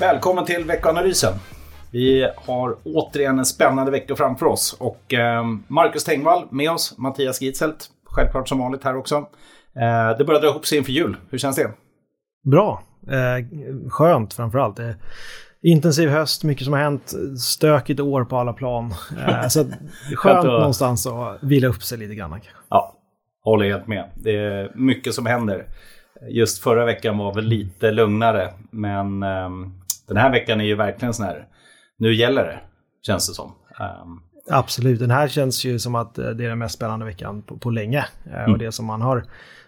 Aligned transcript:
Välkommen 0.00 0.44
till 0.44 0.64
veckoanalysen. 0.64 1.32
Vi 1.90 2.30
har 2.36 2.76
återigen 2.84 3.38
en 3.38 3.44
spännande 3.44 3.90
vecka 3.90 4.16
framför 4.16 4.46
oss 4.46 4.76
och 4.80 5.14
eh, 5.14 5.44
Marcus 5.68 6.04
Tengvall 6.04 6.46
med 6.50 6.70
oss, 6.70 6.98
Mattias 6.98 7.40
Gitzelt, 7.40 7.86
självklart 8.04 8.48
som 8.48 8.58
vanligt 8.58 8.84
här 8.84 8.96
också. 8.96 9.16
Eh, 9.76 10.18
det 10.18 10.24
börjar 10.24 10.40
dra 10.40 10.48
ihop 10.48 10.66
sig 10.66 10.78
inför 10.78 10.92
jul. 10.92 11.16
Hur 11.30 11.38
känns 11.38 11.56
det? 11.56 11.70
Bra. 12.50 12.82
Eh, 13.08 13.46
skönt 13.90 14.34
framförallt. 14.34 14.80
Intensiv 15.62 16.08
höst, 16.08 16.44
mycket 16.44 16.64
som 16.64 16.72
har 16.72 16.80
hänt, 16.80 17.12
stökigt 17.40 18.00
år 18.00 18.24
på 18.24 18.36
alla 18.36 18.52
plan. 18.52 18.94
Så 19.48 19.64
skönt 20.16 20.44
någonstans 20.44 21.06
att 21.06 21.42
vila 21.42 21.68
upp 21.68 21.82
sig 21.82 21.98
lite 21.98 22.14
grann. 22.14 22.40
Ja, 22.68 22.94
håller 23.44 23.70
helt 23.70 23.86
med. 23.86 24.10
Det 24.14 24.36
är 24.36 24.72
mycket 24.74 25.14
som 25.14 25.26
händer. 25.26 25.66
Just 26.28 26.62
förra 26.62 26.84
veckan 26.84 27.18
var 27.18 27.34
väl 27.34 27.44
lite 27.44 27.90
lugnare, 27.90 28.48
men 28.70 29.22
um, 29.22 29.79
den 30.14 30.22
här 30.22 30.30
veckan 30.30 30.60
är 30.60 30.64
ju 30.64 30.74
verkligen 30.74 31.14
sån 31.14 31.26
här, 31.26 31.46
nu 31.98 32.14
gäller 32.14 32.44
det, 32.44 32.60
känns 33.06 33.28
det 33.28 33.34
som. 33.34 33.46
Um, 33.46 34.22
Absolut, 34.50 35.00
den 35.00 35.10
här 35.10 35.28
känns 35.28 35.64
ju 35.64 35.78
som 35.78 35.94
att 35.94 36.14
det 36.14 36.22
är 36.22 36.34
den 36.34 36.58
mest 36.58 36.74
spännande 36.74 37.06
veckan 37.06 37.42
på, 37.42 37.58
på 37.58 37.70
länge. 37.70 38.04
Mm. 38.26 38.52
Och 38.52 38.58
det 38.58 38.72
som 38.72 38.86
man 38.86 39.00
har 39.00 39.24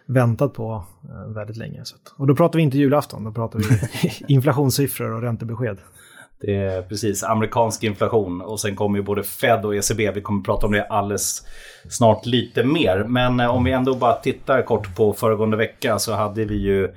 väntat 0.06 0.55
på 0.55 0.84
eh, 1.05 1.34
väldigt 1.34 1.56
länge. 1.56 1.82
Och 2.16 2.27
då 2.27 2.34
pratar 2.34 2.56
vi 2.56 2.62
inte 2.62 2.78
julafton, 2.78 3.24
då 3.24 3.32
pratar 3.32 3.59
vi 3.59 3.65
inflationssiffror 4.34 5.12
och 5.12 5.23
räntebesked. 5.23 5.78
Det 6.41 6.56
är 6.56 6.82
precis 6.82 7.24
amerikansk 7.24 7.85
inflation 7.85 8.40
och 8.40 8.60
sen 8.60 8.76
kommer 8.76 8.98
ju 8.98 9.04
både 9.04 9.23
Fed 9.23 9.65
och 9.65 9.76
ECB. 9.76 10.10
Vi 10.10 10.23
kommer 10.23 10.43
prata 10.43 10.66
om 10.66 10.73
det 10.73 10.87
alldeles 10.87 11.46
snart 11.88 12.26
lite 12.26 12.65
mer. 12.65 13.04
Men 13.09 13.40
eh, 13.40 13.54
om 13.57 13.65
vi 13.65 13.73
ändå 13.73 13.95
bara 13.95 14.15
tittar 14.15 14.63
kort 14.63 14.96
på 14.96 15.13
föregående 15.13 15.57
vecka 15.57 15.98
så 15.98 16.13
hade 16.13 16.45
vi 16.45 16.57
ju 16.57 16.95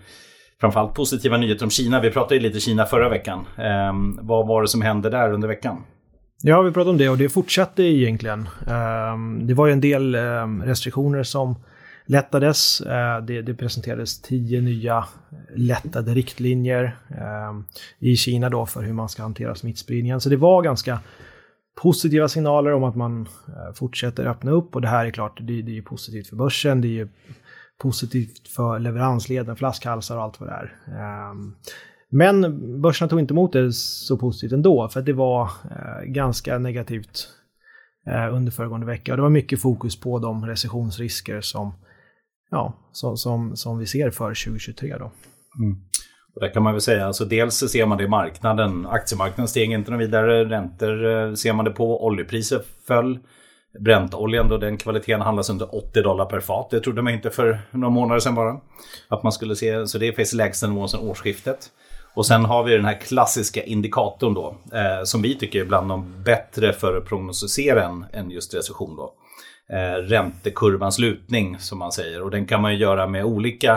framförallt 0.65 0.93
positiva 0.93 1.37
nyheter 1.37 1.65
om 1.65 1.69
Kina. 1.69 2.01
Vi 2.01 2.11
pratade 2.11 2.35
ju 2.35 2.41
lite 2.41 2.59
Kina 2.59 2.85
förra 2.85 3.09
veckan. 3.09 3.39
Eh, 3.57 3.93
vad 4.21 4.47
var 4.47 4.61
det 4.61 4.67
som 4.67 4.81
hände 4.81 5.09
där 5.09 5.33
under 5.33 5.47
veckan? 5.47 5.83
Ja, 6.41 6.61
vi 6.61 6.71
pratade 6.71 6.89
om 6.89 6.97
det 6.97 7.09
och 7.09 7.17
det 7.17 7.29
fortsatte 7.29 7.83
egentligen. 7.83 8.39
Eh, 8.67 9.17
det 9.41 9.53
var 9.53 9.67
ju 9.67 9.73
en 9.73 9.81
del 9.81 10.15
eh, 10.15 10.47
restriktioner 10.63 11.23
som 11.23 11.55
lättades. 12.05 12.81
Eh, 12.81 13.25
det, 13.25 13.41
det, 13.41 13.53
presenterades 13.53 14.21
tio 14.21 14.61
nya 14.61 15.05
lättade 15.55 16.13
riktlinjer 16.13 16.97
eh, 17.09 17.61
i 17.99 18.15
Kina 18.15 18.49
då 18.49 18.65
för 18.65 18.83
hur 18.83 18.93
man 18.93 19.09
ska 19.09 19.21
hantera 19.21 19.55
smittspridningen. 19.55 20.21
Så 20.21 20.29
det 20.29 20.37
var 20.37 20.61
ganska 20.61 20.99
positiva 21.81 22.27
signaler 22.27 22.73
om 22.73 22.83
att 22.83 22.95
man 22.95 23.21
eh, 23.47 23.73
fortsätter 23.75 24.25
öppna 24.25 24.51
upp 24.51 24.75
och 24.75 24.81
det 24.81 24.87
här 24.87 25.05
är 25.05 25.11
klart, 25.11 25.37
det, 25.41 25.61
det 25.61 25.77
är 25.77 25.81
positivt 25.81 26.27
för 26.27 26.35
börsen, 26.35 26.81
det 26.81 26.99
är 26.99 27.09
positivt 27.81 28.47
för 28.47 28.79
leveransleden, 28.79 29.55
flaskhalsar 29.55 30.17
och 30.17 30.23
allt 30.23 30.39
vad 30.39 30.49
det 30.49 30.53
är. 30.53 30.75
Ehm, 30.87 31.55
men 32.09 32.81
börsen 32.81 33.09
tog 33.09 33.19
inte 33.19 33.33
emot 33.33 33.53
det 33.53 33.73
så 33.73 34.17
positivt 34.17 34.51
ändå, 34.51 34.89
för 34.89 35.01
det 35.01 35.13
var 35.13 35.43
eh, 35.43 36.03
ganska 36.05 36.57
negativt 36.57 37.27
eh, 38.07 38.35
under 38.35 38.51
föregående 38.51 38.87
vecka. 38.87 39.13
Och 39.13 39.17
det 39.17 39.23
var 39.23 39.29
mycket 39.29 39.61
fokus 39.61 39.99
på 39.99 40.19
de 40.19 40.45
recessionsrisker 40.45 41.41
som 41.41 41.73
ja, 42.51 42.73
som, 42.91 43.17
som, 43.17 43.55
som 43.55 43.77
vi 43.77 43.85
ser 43.85 44.09
för 44.09 44.45
2023. 44.45 44.97
Då. 44.97 45.11
Mm. 45.59 45.77
Och 46.35 46.41
där 46.41 46.53
kan 46.53 46.63
man 46.63 46.73
väl 46.73 46.81
säga, 46.81 47.05
alltså 47.05 47.25
dels 47.25 47.55
ser 47.55 47.85
man 47.85 47.97
det 47.97 48.03
i 48.03 48.07
marknaden. 48.07 48.85
Aktiemarknaden 48.85 49.47
steg 49.47 49.71
inte 49.71 49.91
någon 49.91 49.99
vidare, 49.99 50.45
räntor 50.45 51.05
eh, 51.05 51.33
ser 51.33 51.53
man 51.53 51.65
det 51.65 51.71
på, 51.71 52.05
oljepriset 52.05 52.65
föll. 52.87 53.19
Bräntoljan 53.79 54.49
då 54.49 54.57
den 54.57 54.77
kvaliteten 54.77 55.21
handlas 55.21 55.49
under 55.49 55.75
80 55.75 56.01
dollar 56.01 56.25
per 56.25 56.39
fat. 56.39 56.69
Det 56.69 56.79
trodde 56.79 57.01
man 57.01 57.13
inte 57.13 57.29
för 57.29 57.59
några 57.71 57.89
månader 57.89 58.19
sedan 58.19 58.35
bara. 58.35 58.59
Att 59.07 59.23
man 59.23 59.31
skulle 59.31 59.55
se, 59.55 59.87
så 59.87 59.97
det 59.97 60.07
är 60.07 60.11
faktiskt 60.11 60.33
lägsta 60.33 60.67
nivån 60.67 60.89
sedan 60.89 60.99
årsskiftet. 60.99 61.69
Och 62.13 62.25
sen 62.25 62.45
har 62.45 62.63
vi 62.63 62.75
den 62.75 62.85
här 62.85 62.99
klassiska 62.99 63.63
indikatorn 63.63 64.33
då, 64.33 64.55
eh, 64.73 65.03
som 65.03 65.21
vi 65.21 65.35
tycker 65.35 65.61
är 65.61 65.65
bland 65.65 65.89
de 65.89 66.23
bättre 66.23 66.73
för 66.73 66.97
att 66.97 67.05
prognostisera 67.05 67.83
än, 67.83 68.05
än 68.13 68.31
just 68.31 68.55
recession 68.55 68.95
då 68.95 69.13
eh, 69.69 70.01
räntekurvans 70.01 70.99
lutning 70.99 71.59
som 71.59 71.79
man 71.79 71.91
säger. 71.91 72.21
Och 72.21 72.31
den 72.31 72.45
kan 72.45 72.61
man 72.61 72.73
ju 72.73 72.77
göra 72.79 73.07
med 73.07 73.25
olika 73.25 73.73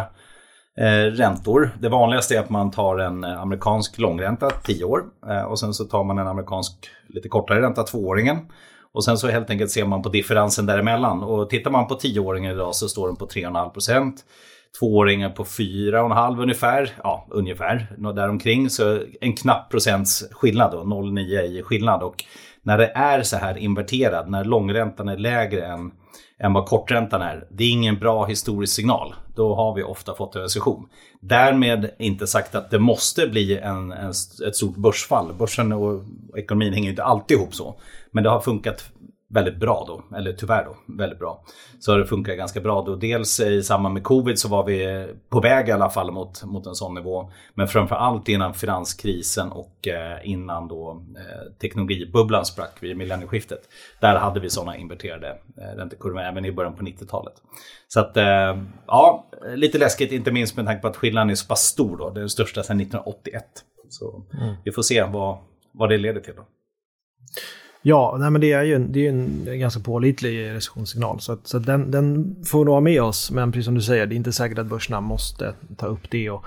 eh, 0.79 1.05
räntor. 1.13 1.71
Det 1.81 1.89
vanligaste 1.89 2.37
är 2.37 2.41
att 2.41 2.51
man 2.51 2.71
tar 2.71 2.99
en 2.99 3.25
eh, 3.25 3.41
amerikansk 3.41 3.99
långränta, 3.99 4.51
10 4.51 4.85
år. 4.85 5.05
Eh, 5.29 5.43
och 5.43 5.59
sen 5.59 5.75
så 5.75 5.85
tar 5.85 6.05
man 6.05 6.19
en 6.19 6.29
amerikansk 6.29 6.73
lite 7.09 7.29
kortare 7.29 7.63
ränta, 7.63 7.83
tvååringen. 7.83 8.37
Och 8.93 9.05
sen 9.05 9.19
så 9.19 9.29
helt 9.29 9.51
enkelt 9.51 9.71
ser 9.71 9.85
man 9.85 10.03
på 10.03 10.09
differensen 10.09 10.67
däremellan. 10.67 11.23
Och 11.23 11.51
tittar 11.51 11.71
man 11.71 11.87
på 11.87 11.95
tioåringen 11.95 12.53
idag 12.53 12.75
så 12.75 12.89
står 12.89 13.07
den 13.07 13.17
på 13.17 13.27
3,5 13.27 13.71
procent. 13.71 14.25
Tvååringen 14.79 15.35
på 15.35 15.45
4,5 15.45 16.43
ungefär, 16.43 16.93
ja 17.03 17.27
ungefär, 17.31 17.87
däromkring. 18.15 18.71
Så 18.71 19.01
en 19.21 19.37
knapp 19.37 19.71
procents 19.71 20.25
skillnad 20.33 20.73
då, 20.73 20.79
0,9 20.79 21.43
i 21.43 21.63
skillnad. 21.63 22.03
Och 22.03 22.25
när 22.63 22.79
det 22.79 22.93
är 22.95 23.23
så 23.23 23.37
här 23.37 23.59
inverterad, 23.59 24.31
när 24.31 24.45
långräntan 24.45 25.09
är 25.09 25.17
lägre 25.17 25.67
än, 25.67 25.93
än 26.39 26.53
vad 26.53 26.67
korträntan 26.67 27.23
är, 27.23 27.47
det 27.51 27.65
är 27.65 27.71
ingen 27.71 27.99
bra 27.99 28.25
historisk 28.25 28.75
signal. 28.75 29.15
Då 29.35 29.55
har 29.55 29.75
vi 29.75 29.83
ofta 29.83 30.15
fått 30.15 30.37
en 30.37 30.43
recession. 30.43 30.89
Därmed 31.21 31.91
inte 31.99 32.27
sagt 32.27 32.55
att 32.55 32.71
det 32.71 32.79
måste 32.79 33.29
bli 33.29 33.59
en, 33.59 33.93
en, 33.93 34.11
ett 34.47 34.57
stort 34.57 34.77
börsfall. 34.77 35.35
Börsen 35.35 35.73
och 35.73 36.05
ekonomin 36.37 36.73
hänger 36.73 36.91
inte 36.91 37.05
alltid 37.05 37.37
ihop 37.37 37.55
så. 37.55 37.81
Men 38.11 38.25
det 38.25 38.31
har 38.31 38.41
funkat 38.41 38.91
väldigt 39.31 39.57
bra 39.57 39.85
då, 39.87 40.17
eller 40.17 40.33
tyvärr 40.33 40.65
då, 40.65 40.77
väldigt 40.99 41.19
bra. 41.19 41.45
Så 41.81 41.97
det 41.97 42.07
funkar 42.07 42.35
ganska 42.35 42.61
bra 42.61 42.83
då. 42.83 42.97
Dels 42.97 43.41
i 43.41 43.63
samband 43.63 43.95
med 43.95 44.05
covid 44.05 44.39
så 44.39 44.49
var 44.49 44.65
vi 44.65 45.09
på 45.29 45.41
väg 45.41 45.69
i 45.69 45.73
alla 45.73 45.91
fall 45.91 46.11
mot, 46.11 46.45
mot 46.45 46.67
en 46.67 46.75
sån 46.75 46.95
nivå. 46.95 47.31
Men 47.55 47.69
framför 47.69 47.97
allt 47.97 48.29
innan 48.29 48.55
finanskrisen 48.55 49.53
och 49.53 49.89
eh, 49.89 50.19
innan 50.23 50.69
då 50.69 51.03
eh, 51.17 51.53
teknologibubblan 51.61 52.45
sprack 52.45 52.77
vid 52.81 52.97
millennieskiftet. 52.97 53.61
Där 54.01 54.17
hade 54.17 54.41
vi 54.41 54.51
sådana 54.51 54.77
inverterade 54.77 55.29
eh, 55.57 55.77
räntekurvor 55.77 56.21
även 56.21 56.45
i 56.45 56.53
början 56.53 56.75
på 56.75 56.85
90-talet. 56.85 57.35
Så 57.89 58.01
att 58.01 58.17
ja, 58.87 59.27
lite 59.55 59.79
läskigt 59.79 60.13
inte 60.13 60.33
minst 60.33 60.57
med 60.57 60.67
tanke 60.67 60.83
på 60.83 60.89
att 60.89 60.97
skillnaden 60.97 61.31
är 61.31 61.35
så 61.35 61.47
pass 61.47 61.63
stor 61.63 61.97
då. 61.97 62.11
Det 62.11 62.19
är 62.19 62.21
den 62.21 62.29
största 62.29 62.63
sedan 62.63 62.81
1981. 62.81 63.45
Så 63.89 64.23
mm. 64.33 64.55
vi 64.65 64.73
får 64.73 64.83
se 64.83 65.03
vad, 65.03 65.39
vad 65.73 65.89
det 65.89 65.99
leder 65.99 66.21
till 66.21 66.35
då. 66.37 66.43
Ja, 67.89 68.17
nej, 68.21 68.31
men 68.31 68.41
det 68.41 68.53
är 68.53 68.63
ju 68.63 68.75
en, 68.75 68.93
det 68.93 69.07
är 69.07 69.11
en 69.11 69.61
ganska 69.61 69.81
pålitlig 69.81 70.51
recessionssignal. 70.51 71.21
Så, 71.21 71.33
att, 71.33 71.47
så 71.47 71.59
den, 71.59 71.91
den 71.91 72.37
får 72.45 72.65
nog 72.65 72.75
ha 72.75 72.81
med 72.81 73.03
oss. 73.03 73.31
Men 73.31 73.53
precis 73.53 73.65
som 73.65 73.75
du 73.75 73.83
säger, 73.83 74.07
det 74.07 74.15
är 74.15 74.17
inte 74.17 74.33
säkert 74.33 74.59
att 74.59 74.67
börserna 74.67 75.01
måste 75.01 75.55
ta 75.77 75.87
upp 75.87 76.11
det. 76.11 76.31
Och 76.31 76.45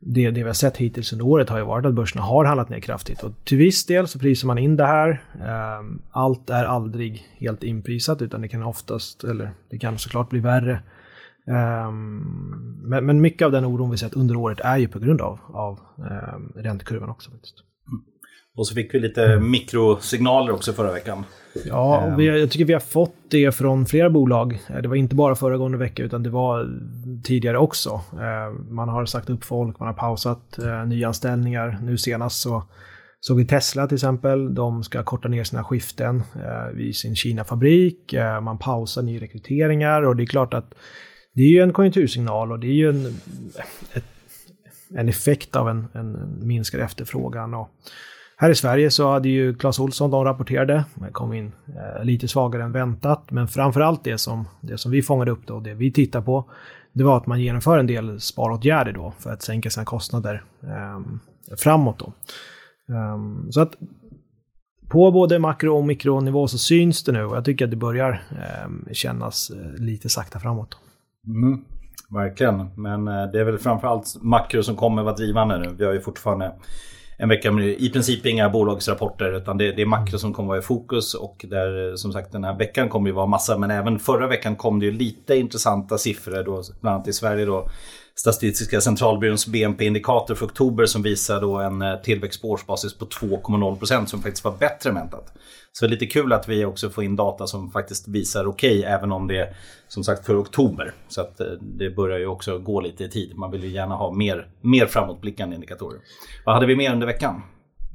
det, 0.00 0.30
det 0.30 0.42
vi 0.42 0.46
har 0.46 0.52
sett 0.52 0.76
hittills 0.76 1.12
under 1.12 1.26
året 1.26 1.48
har 1.48 1.58
ju 1.58 1.64
varit 1.64 1.86
att 1.86 1.94
börserna 1.94 2.22
har 2.22 2.44
handlat 2.44 2.68
ner 2.68 2.80
kraftigt. 2.80 3.22
Och 3.22 3.32
till 3.44 3.58
viss 3.58 3.86
del 3.86 4.08
så 4.08 4.18
prisar 4.18 4.46
man 4.46 4.58
in 4.58 4.76
det 4.76 4.86
här. 4.86 5.22
Ehm, 5.44 6.02
allt 6.10 6.50
är 6.50 6.64
aldrig 6.64 7.26
helt 7.38 7.62
inprisat 7.62 8.22
utan 8.22 8.40
det 8.40 8.48
kan 8.48 8.62
oftast, 8.62 9.24
eller 9.24 9.50
det 9.70 9.78
kan 9.78 9.98
såklart 9.98 10.30
bli 10.30 10.40
värre. 10.40 10.82
Ehm, 11.46 12.18
men, 12.82 13.06
men 13.06 13.20
mycket 13.20 13.46
av 13.46 13.52
den 13.52 13.64
oron 13.64 13.90
vi 13.90 13.96
sett 13.96 14.14
under 14.14 14.36
året 14.36 14.60
är 14.60 14.76
ju 14.76 14.88
på 14.88 14.98
grund 14.98 15.20
av, 15.20 15.38
av 15.46 15.78
ehm, 15.98 16.52
räntekurvan 16.56 17.10
också. 17.10 17.30
Faktiskt. 17.30 17.64
Och 18.58 18.66
så 18.66 18.74
fick 18.74 18.94
vi 18.94 19.00
lite 19.00 19.40
mikrosignaler 19.40 20.52
också 20.52 20.72
förra 20.72 20.92
veckan. 20.92 21.24
Ja, 21.64 22.04
och 22.04 22.20
vi, 22.20 22.40
jag 22.40 22.50
tycker 22.50 22.64
vi 22.64 22.72
har 22.72 22.80
fått 22.80 23.14
det 23.30 23.52
från 23.52 23.86
flera 23.86 24.10
bolag. 24.10 24.58
Eh, 24.68 24.76
det 24.76 24.88
var 24.88 24.96
inte 24.96 25.14
bara 25.14 25.34
föregående 25.34 25.78
vecka 25.78 26.02
utan 26.02 26.22
det 26.22 26.30
var 26.30 26.68
tidigare 27.24 27.58
också. 27.58 28.00
Eh, 28.12 28.70
man 28.70 28.88
har 28.88 29.06
sagt 29.06 29.30
upp 29.30 29.44
folk, 29.44 29.78
man 29.78 29.86
har 29.86 29.94
pausat 29.94 30.58
eh, 30.58 30.86
nyanställningar. 30.86 31.78
Nu 31.82 31.98
senast 31.98 32.40
så 32.40 32.62
såg 33.20 33.36
vi 33.36 33.46
Tesla 33.46 33.86
till 33.86 33.94
exempel. 33.94 34.54
De 34.54 34.82
ska 34.82 35.02
korta 35.02 35.28
ner 35.28 35.44
sina 35.44 35.64
skiften 35.64 36.22
vid 36.74 36.96
sin 36.96 37.16
Kina-fabrik. 37.16 38.14
Man 38.42 38.58
pausar 38.58 39.02
nyrekryteringar 39.02 40.02
och 40.02 40.16
det 40.16 40.22
är 40.22 40.26
klart 40.26 40.54
att 40.54 40.74
det 41.34 41.42
är 41.42 41.50
ju 41.50 41.62
en 41.62 41.72
konjunktursignal 41.72 42.52
och 42.52 42.58
det 42.58 42.66
är 42.66 42.74
ju 42.74 42.88
en, 42.88 43.06
ett, 43.92 44.04
en 44.94 45.08
effekt 45.08 45.56
av 45.56 45.68
en, 45.68 45.88
en 45.92 46.38
minskad 46.46 46.80
efterfrågan. 46.80 47.54
Och 47.54 47.68
här 48.40 48.50
i 48.50 48.54
Sverige 48.54 48.90
så 48.90 49.12
hade 49.12 49.28
ju 49.28 49.54
Clas 49.54 49.78
Olsson, 49.78 50.10
de 50.10 50.24
rapporterade, 50.24 50.84
kom 51.12 51.32
in 51.32 51.52
eh, 51.66 52.04
lite 52.04 52.28
svagare 52.28 52.62
än 52.62 52.72
väntat, 52.72 53.30
men 53.30 53.48
framförallt 53.48 54.04
det 54.04 54.18
som, 54.18 54.48
det 54.60 54.78
som 54.78 54.92
vi 54.92 55.02
fångade 55.02 55.30
upp 55.30 55.46
då, 55.46 55.60
det 55.60 55.74
vi 55.74 55.92
tittar 55.92 56.20
på, 56.20 56.50
det 56.92 57.04
var 57.04 57.16
att 57.16 57.26
man 57.26 57.40
genomför 57.40 57.78
en 57.78 57.86
del 57.86 58.20
sparåtgärder 58.20 58.92
då 58.92 59.12
för 59.18 59.32
att 59.32 59.42
sänka 59.42 59.70
sina 59.70 59.84
kostnader 59.84 60.44
eh, 60.62 61.00
framåt 61.56 61.98
då. 61.98 62.12
Um, 62.94 63.52
så 63.52 63.60
att 63.60 63.72
på 64.88 65.10
både 65.10 65.38
makro 65.38 65.76
och 65.76 65.84
mikronivå 65.84 66.48
så 66.48 66.58
syns 66.58 67.04
det 67.04 67.12
nu 67.12 67.24
och 67.24 67.36
jag 67.36 67.44
tycker 67.44 67.64
att 67.64 67.70
det 67.70 67.76
börjar 67.76 68.22
ehm, 68.30 68.84
eh, 68.86 68.92
kännas 68.92 69.52
lite 69.76 70.08
sakta 70.08 70.38
framåt. 70.38 70.78
Mm, 71.26 71.64
verkligen, 72.10 72.70
men 72.76 73.08
eh, 73.08 73.30
det 73.32 73.40
är 73.40 73.44
väl 73.44 73.58
framförallt 73.58 74.16
makro 74.22 74.62
som 74.62 74.76
kommer 74.76 75.02
vara 75.02 75.14
drivande 75.14 75.58
nu. 75.58 75.74
Vi 75.78 75.84
har 75.84 75.92
ju 75.92 76.00
fortfarande 76.00 76.52
en 77.20 77.28
vecka 77.28 77.52
med 77.52 77.64
i 77.68 77.90
princip 77.90 78.26
inga 78.26 78.48
bolagsrapporter 78.48 79.32
utan 79.32 79.58
det, 79.58 79.72
det 79.72 79.82
är 79.82 79.86
makro 79.86 80.18
som 80.18 80.34
kommer 80.34 80.48
vara 80.48 80.58
i 80.58 80.62
fokus 80.62 81.14
och 81.14 81.44
där 81.48 81.96
som 81.96 82.12
sagt 82.12 82.32
den 82.32 82.44
här 82.44 82.58
veckan 82.58 82.88
kommer 82.88 83.08
ju 83.08 83.14
vara 83.14 83.26
massa 83.26 83.58
men 83.58 83.70
även 83.70 83.98
förra 83.98 84.26
veckan 84.26 84.56
kom 84.56 84.80
det 84.80 84.86
ju 84.86 84.92
lite 84.92 85.36
intressanta 85.36 85.98
siffror 85.98 86.42
då 86.44 86.62
bland 86.80 86.94
annat 86.94 87.08
i 87.08 87.12
Sverige 87.12 87.44
då 87.44 87.68
Statistiska 88.20 88.80
centralbyråns 88.80 89.46
BNP-indikator 89.46 90.34
för 90.34 90.46
oktober 90.46 90.86
som 90.86 91.02
visar 91.02 91.40
då 91.40 91.56
en 91.56 91.82
eh, 91.82 91.96
tillväxt 91.96 92.42
på 92.42 92.50
årsbasis 92.50 92.98
på 92.98 93.04
2,0% 93.04 94.06
som 94.06 94.22
faktiskt 94.22 94.44
var 94.44 94.56
bättre 94.58 94.90
än 94.90 94.96
väntat. 94.96 95.32
Så 95.72 95.84
det 95.84 95.88
är 95.88 95.90
lite 95.90 96.06
kul 96.06 96.32
att 96.32 96.48
vi 96.48 96.64
också 96.64 96.90
får 96.90 97.04
in 97.04 97.16
data 97.16 97.46
som 97.46 97.70
faktiskt 97.70 98.08
visar 98.08 98.46
okej, 98.46 98.78
okay, 98.78 98.92
även 98.92 99.12
om 99.12 99.26
det 99.26 99.38
är 99.38 99.48
som 99.88 100.04
sagt 100.04 100.26
för 100.26 100.40
oktober. 100.40 100.92
Så 101.08 101.20
att 101.20 101.40
eh, 101.40 101.46
det 101.60 101.90
börjar 101.90 102.18
ju 102.18 102.26
också 102.26 102.58
gå 102.58 102.80
lite 102.80 103.04
i 103.04 103.08
tid. 103.08 103.36
Man 103.36 103.50
vill 103.50 103.64
ju 103.64 103.70
gärna 103.70 103.94
ha 103.94 104.12
mer, 104.12 104.48
mer 104.60 104.86
framåtblickande 104.86 105.54
indikatorer. 105.54 106.00
Vad 106.44 106.54
hade 106.54 106.66
vi 106.66 106.76
mer 106.76 106.92
under 106.92 107.06
veckan? 107.06 107.42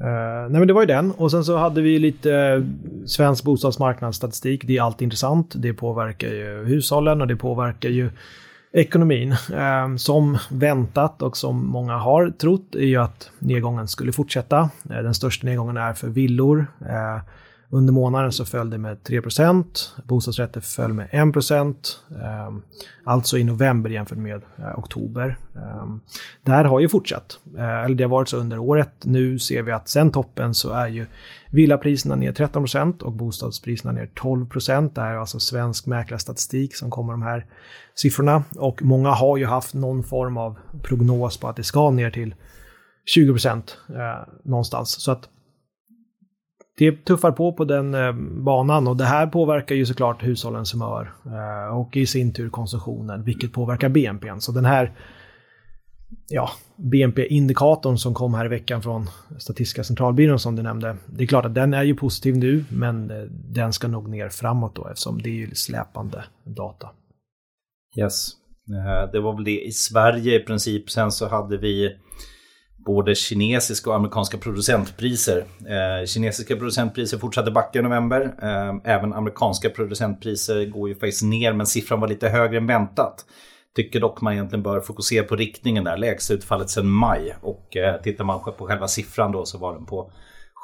Uh, 0.02 0.50
nej 0.50 0.60
men 0.60 0.68
det 0.68 0.74
var 0.74 0.82
ju 0.82 0.88
den 0.88 1.12
och 1.12 1.32
sen 1.32 1.44
så 1.44 1.58
hade 1.58 1.82
vi 1.82 2.00
lite 2.00 2.30
uh, 2.30 2.66
svensk 3.06 3.44
bostadsmarknadsstatistik. 3.44 4.68
Det 4.68 4.78
är 4.78 4.82
alltid 4.82 5.06
intressant. 5.06 5.54
Det 5.56 5.74
påverkar 5.74 6.28
ju 6.28 6.66
hushållen 6.66 7.22
och 7.22 7.28
det 7.28 7.36
påverkar 7.36 7.90
ju 7.90 8.10
ekonomin. 8.74 9.32
Eh, 9.32 9.96
som 9.98 10.38
väntat 10.52 11.22
och 11.22 11.38
som 11.38 11.68
många 11.68 11.98
har 11.98 12.30
trott 12.30 12.76
är 12.76 12.86
ju 12.86 12.98
att 12.98 13.32
nedgången 13.40 13.88
skulle 13.88 14.12
fortsätta. 14.12 14.70
Eh, 14.90 14.98
den 14.98 15.14
största 15.14 15.48
nedgången 15.48 15.78
är 15.78 15.94
för 15.94 16.08
villor. 16.08 16.66
Eh, 16.82 17.22
under 17.74 17.94
månaden 17.94 18.32
så 18.32 18.46
föll 18.46 18.70
det 18.70 18.78
med 18.78 18.98
3% 18.98 19.66
bostadsrätter 20.04 20.62
föll 20.62 20.94
med 20.94 21.08
1 21.12 21.14
eh, 21.14 22.54
alltså 23.04 23.38
i 23.38 23.44
november 23.44 23.90
jämfört 23.90 24.18
med 24.18 24.42
eh, 24.58 24.80
oktober. 24.80 25.38
Eh, 25.56 25.86
det 26.44 26.52
här 26.52 26.66
har 26.66 26.80
ju 26.80 26.90
fortsatt, 26.90 27.40
eh, 27.58 27.84
eller 27.84 27.96
det 27.96 28.04
har 28.04 28.10
varit 28.10 28.30
så 28.30 28.38
under 28.38 28.60
året. 28.60 28.92
Nu 29.04 29.40
ser 29.40 29.62
vi 29.62 29.72
att 29.72 29.90
sen 29.90 30.12
toppen 30.12 30.54
så 30.54 30.72
är 30.72 30.88
ju 30.88 31.06
villapriserna 31.52 32.16
ner 32.16 32.32
13% 32.32 33.02
och 33.02 33.12
bostadspriserna 33.12 33.92
ner 33.92 34.10
12 34.16 34.48
Det 34.94 35.02
här 35.02 35.14
är 35.14 35.18
alltså 35.18 35.40
svensk 35.40 35.86
mäklarstatistik 35.86 36.76
som 36.76 36.90
kommer 36.90 37.14
de 37.14 37.22
här 37.22 37.46
siffrorna. 37.96 38.44
Och 38.56 38.82
många 38.82 39.10
har 39.10 39.38
ju 39.38 39.46
haft 39.46 39.74
någon 39.74 40.04
form 40.04 40.38
av 40.38 40.58
prognos 40.82 41.38
på 41.38 41.48
att 41.48 41.56
det 41.56 41.64
ska 41.64 41.90
ner 41.90 42.12
till 42.12 42.36
20 43.06 43.32
procent 43.32 43.78
eh, 43.90 44.28
någonstans. 44.44 44.90
Så 44.90 45.12
att 45.12 45.30
det 46.78 47.06
tuffar 47.06 47.32
på 47.32 47.54
på 47.54 47.66
den 47.66 47.94
eh, 47.94 48.14
banan 48.44 48.88
och 48.88 48.98
det 48.98 49.06
här 49.06 49.28
påverkar 49.28 49.76
ju 49.76 49.86
såklart 49.86 50.24
hushållens 50.24 50.74
humör 50.74 51.14
eh, 51.26 51.78
och 51.78 51.98
i 51.98 52.06
sin 52.06 52.34
tur 52.34 52.50
konsumtionen, 52.50 53.24
vilket 53.24 53.54
påverkar 53.54 53.90
BNP. 53.90 54.28
Så 54.40 54.52
den 54.52 54.66
här 54.66 54.92
ja, 56.28 56.50
BNP-indikatorn 56.76 57.98
som 57.98 58.14
kom 58.14 58.34
här 58.34 58.46
i 58.46 58.50
veckan 58.50 58.82
från 58.82 59.10
Statistiska 59.38 59.84
centralbyrån 59.84 60.40
som 60.40 60.56
du 60.56 60.64
nämnde. 60.64 60.98
Det 61.06 61.24
är 61.24 61.28
klart 61.28 61.46
att 61.46 61.56
den 61.56 61.74
är 61.74 61.84
ju 61.84 61.96
positiv 61.96 62.38
nu, 62.38 62.66
men 62.70 63.12
eh, 63.12 63.24
den 63.30 63.74
ska 63.74 63.88
nog 63.88 64.10
ner 64.10 64.30
framåt 64.30 64.76
då 64.76 64.88
eftersom 64.88 65.22
det 65.22 65.30
är 65.30 65.48
ju 65.48 65.56
släpande 65.56 66.24
data. 66.44 66.90
Yes, 68.00 68.32
det 69.12 69.20
var 69.20 69.36
väl 69.36 69.44
det 69.44 69.66
i 69.66 69.72
Sverige 69.72 70.36
i 70.36 70.40
princip. 70.40 70.90
Sen 70.90 71.12
så 71.12 71.28
hade 71.28 71.58
vi 71.58 71.98
både 72.86 73.16
kinesiska 73.16 73.90
och 73.90 73.96
amerikanska 73.96 74.38
producentpriser. 74.38 75.46
Eh, 75.60 76.06
kinesiska 76.06 76.56
producentpriser 76.56 77.18
fortsatte 77.18 77.52
backa 77.52 77.80
i 77.80 77.82
november. 77.82 78.22
Eh, 78.42 78.94
även 78.94 79.14
amerikanska 79.14 79.70
producentpriser 79.70 80.66
går 80.66 80.90
ju 80.90 80.96
faktiskt 80.96 81.24
ner 81.24 81.54
men 81.54 81.66
siffran 81.66 82.00
var 82.00 82.08
lite 82.08 82.30
högre 82.30 82.58
än 82.58 82.68
väntat. 82.68 83.26
Tycker 83.76 84.00
dock 84.00 84.22
man 84.22 84.34
egentligen 84.34 84.64
bör 84.64 84.80
fokusera 84.80 85.24
på 85.24 85.36
riktningen 85.36 85.84
där, 85.84 85.98
lägsta 85.98 86.34
utfallet 86.34 86.70
sedan 86.70 86.90
maj. 86.90 87.36
Och 87.42 87.78
eh, 87.78 88.02
tittar 88.02 88.24
man 88.24 88.40
på 88.58 88.68
själva 88.68 88.88
siffran 88.88 89.32
då 89.32 89.46
så 89.46 89.58
var 89.58 89.74
den 89.74 89.86
på 89.86 90.12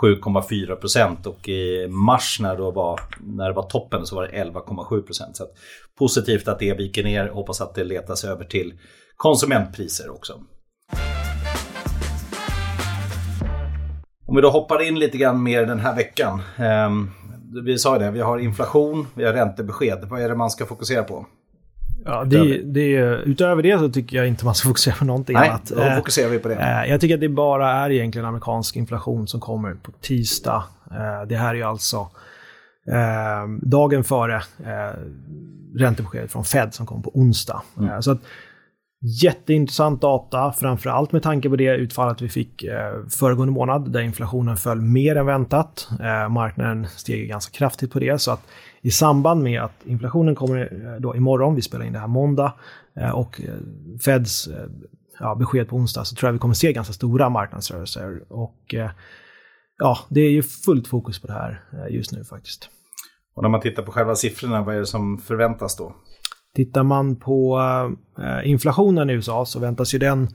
7,4 0.01 0.75
procent 0.75 1.25
och 1.25 1.49
i 1.49 1.87
mars 1.87 2.37
när 2.39 2.55
det, 2.55 2.71
var, 2.71 2.99
när 3.19 3.47
det 3.47 3.53
var 3.53 3.69
toppen 3.69 4.05
så 4.05 4.15
var 4.15 4.27
det 4.27 4.43
11,7 4.43 5.01
procent. 5.01 5.37
Så 5.37 5.45
positivt 5.99 6.47
att 6.47 6.59
det 6.59 6.73
viker 6.73 7.03
ner, 7.03 7.27
hoppas 7.27 7.61
att 7.61 7.75
det 7.75 7.83
letas 7.83 8.23
över 8.23 8.45
till 8.45 8.73
konsumentpriser 9.15 10.09
också. 10.09 10.33
Om 14.29 14.35
vi 14.35 14.41
då 14.41 14.49
hoppar 14.49 14.87
in 14.87 14.99
lite 14.99 15.17
grann 15.17 15.43
mer 15.43 15.65
den 15.65 15.79
här 15.79 15.95
veckan. 15.95 16.41
Ehm, 16.57 17.11
vi 17.65 17.77
sa 17.77 17.93
ju 17.93 17.99
det, 17.99 18.11
vi 18.11 18.21
har 18.21 18.37
inflation, 18.37 19.07
vi 19.13 19.25
har 19.25 19.33
räntebesked. 19.33 19.99
Vad 20.09 20.21
är 20.21 20.29
det 20.29 20.35
man 20.35 20.49
ska 20.49 20.65
fokusera 20.65 21.03
på? 21.03 21.25
Ja, 22.05 22.23
det, 22.23 22.61
det, 22.63 22.91
utöver 23.25 23.63
det 23.63 23.79
så 23.79 23.89
tycker 23.89 24.17
jag 24.17 24.27
inte 24.27 24.45
man 24.45 24.55
ska 24.55 24.67
fokusera 24.69 24.95
på 24.95 25.05
någonting 25.05 25.35
Nej, 25.35 25.49
annat. 25.49 25.65
då 25.65 25.95
fokuserar 25.95 26.29
vi 26.29 26.39
på 26.39 26.47
det. 26.47 26.55
Eh, 26.55 26.91
jag 26.91 27.01
tycker 27.01 27.15
att 27.15 27.21
det 27.21 27.29
bara 27.29 27.71
är 27.71 27.89
egentligen 27.89 28.27
amerikansk 28.27 28.75
inflation 28.75 29.27
som 29.27 29.39
kommer 29.39 29.73
på 29.73 29.91
tisdag. 29.91 30.63
Eh, 30.91 31.27
det 31.27 31.35
här 31.35 31.49
är 31.49 31.55
ju 31.55 31.63
alltså 31.63 31.97
eh, 32.87 33.47
dagen 33.61 34.03
före 34.03 34.41
räntebeskedet 35.75 36.31
från 36.31 36.45
Fed 36.45 36.73
som 36.73 36.85
kommer 36.85 37.01
på 37.01 37.11
onsdag. 37.13 37.61
Mm. 37.79 38.01
Så 38.01 38.11
att 38.11 38.19
Jätteintressant 39.01 40.01
data, 40.01 40.51
framförallt 40.51 41.11
med 41.11 41.23
tanke 41.23 41.49
på 41.49 41.55
det 41.55 41.75
utfallet 41.75 42.21
vi 42.21 42.29
fick 42.29 42.63
eh, 42.63 43.05
föregående 43.19 43.53
månad 43.53 43.91
där 43.91 44.01
inflationen 44.01 44.57
föll 44.57 44.81
mer 44.81 45.15
än 45.15 45.25
väntat. 45.25 45.89
Eh, 45.99 46.29
marknaden 46.29 46.87
steg 46.87 47.29
ganska 47.29 47.57
kraftigt 47.57 47.91
på 47.91 47.99
det 47.99 48.21
så 48.21 48.31
att 48.31 48.41
i 48.81 48.91
samband 48.91 49.43
med 49.43 49.61
att 49.61 49.85
inflationen 49.85 50.35
kommer 50.35 50.57
eh, 50.57 51.01
då 51.01 51.15
imorgon, 51.15 51.55
vi 51.55 51.61
spelar 51.61 51.85
in 51.85 51.93
det 51.93 51.99
här 51.99 52.07
måndag, 52.07 52.53
eh, 52.95 53.09
och 53.09 53.41
eh, 53.41 53.53
Feds 54.05 54.47
eh, 54.47 54.67
ja, 55.19 55.35
besked 55.35 55.67
på 55.67 55.75
onsdag 55.75 56.05
så 56.05 56.15
tror 56.15 56.27
jag 56.27 56.33
vi 56.33 56.39
kommer 56.39 56.53
se 56.53 56.73
ganska 56.73 56.93
stora 56.93 57.29
marknadsrörelser. 57.29 58.21
Och 58.29 58.73
eh, 58.73 58.89
ja, 59.77 59.97
det 60.09 60.21
är 60.21 60.31
ju 60.31 60.43
fullt 60.43 60.87
fokus 60.87 61.21
på 61.21 61.27
det 61.27 61.33
här 61.33 61.63
eh, 61.73 61.95
just 61.95 62.11
nu 62.11 62.23
faktiskt. 62.23 62.69
Och 63.35 63.43
när 63.43 63.49
man 63.49 63.61
tittar 63.61 63.83
på 63.83 63.91
själva 63.91 64.15
siffrorna, 64.15 64.63
vad 64.63 64.75
är 64.75 64.79
det 64.79 64.85
som 64.85 65.17
förväntas 65.17 65.75
då? 65.75 65.95
Tittar 66.55 66.83
man 66.83 67.15
på 67.15 67.59
eh, 68.19 68.49
inflationen 68.49 69.09
i 69.09 69.13
USA 69.13 69.45
så 69.45 69.59
väntas 69.59 69.93
ju 69.93 69.99
den 69.99 70.27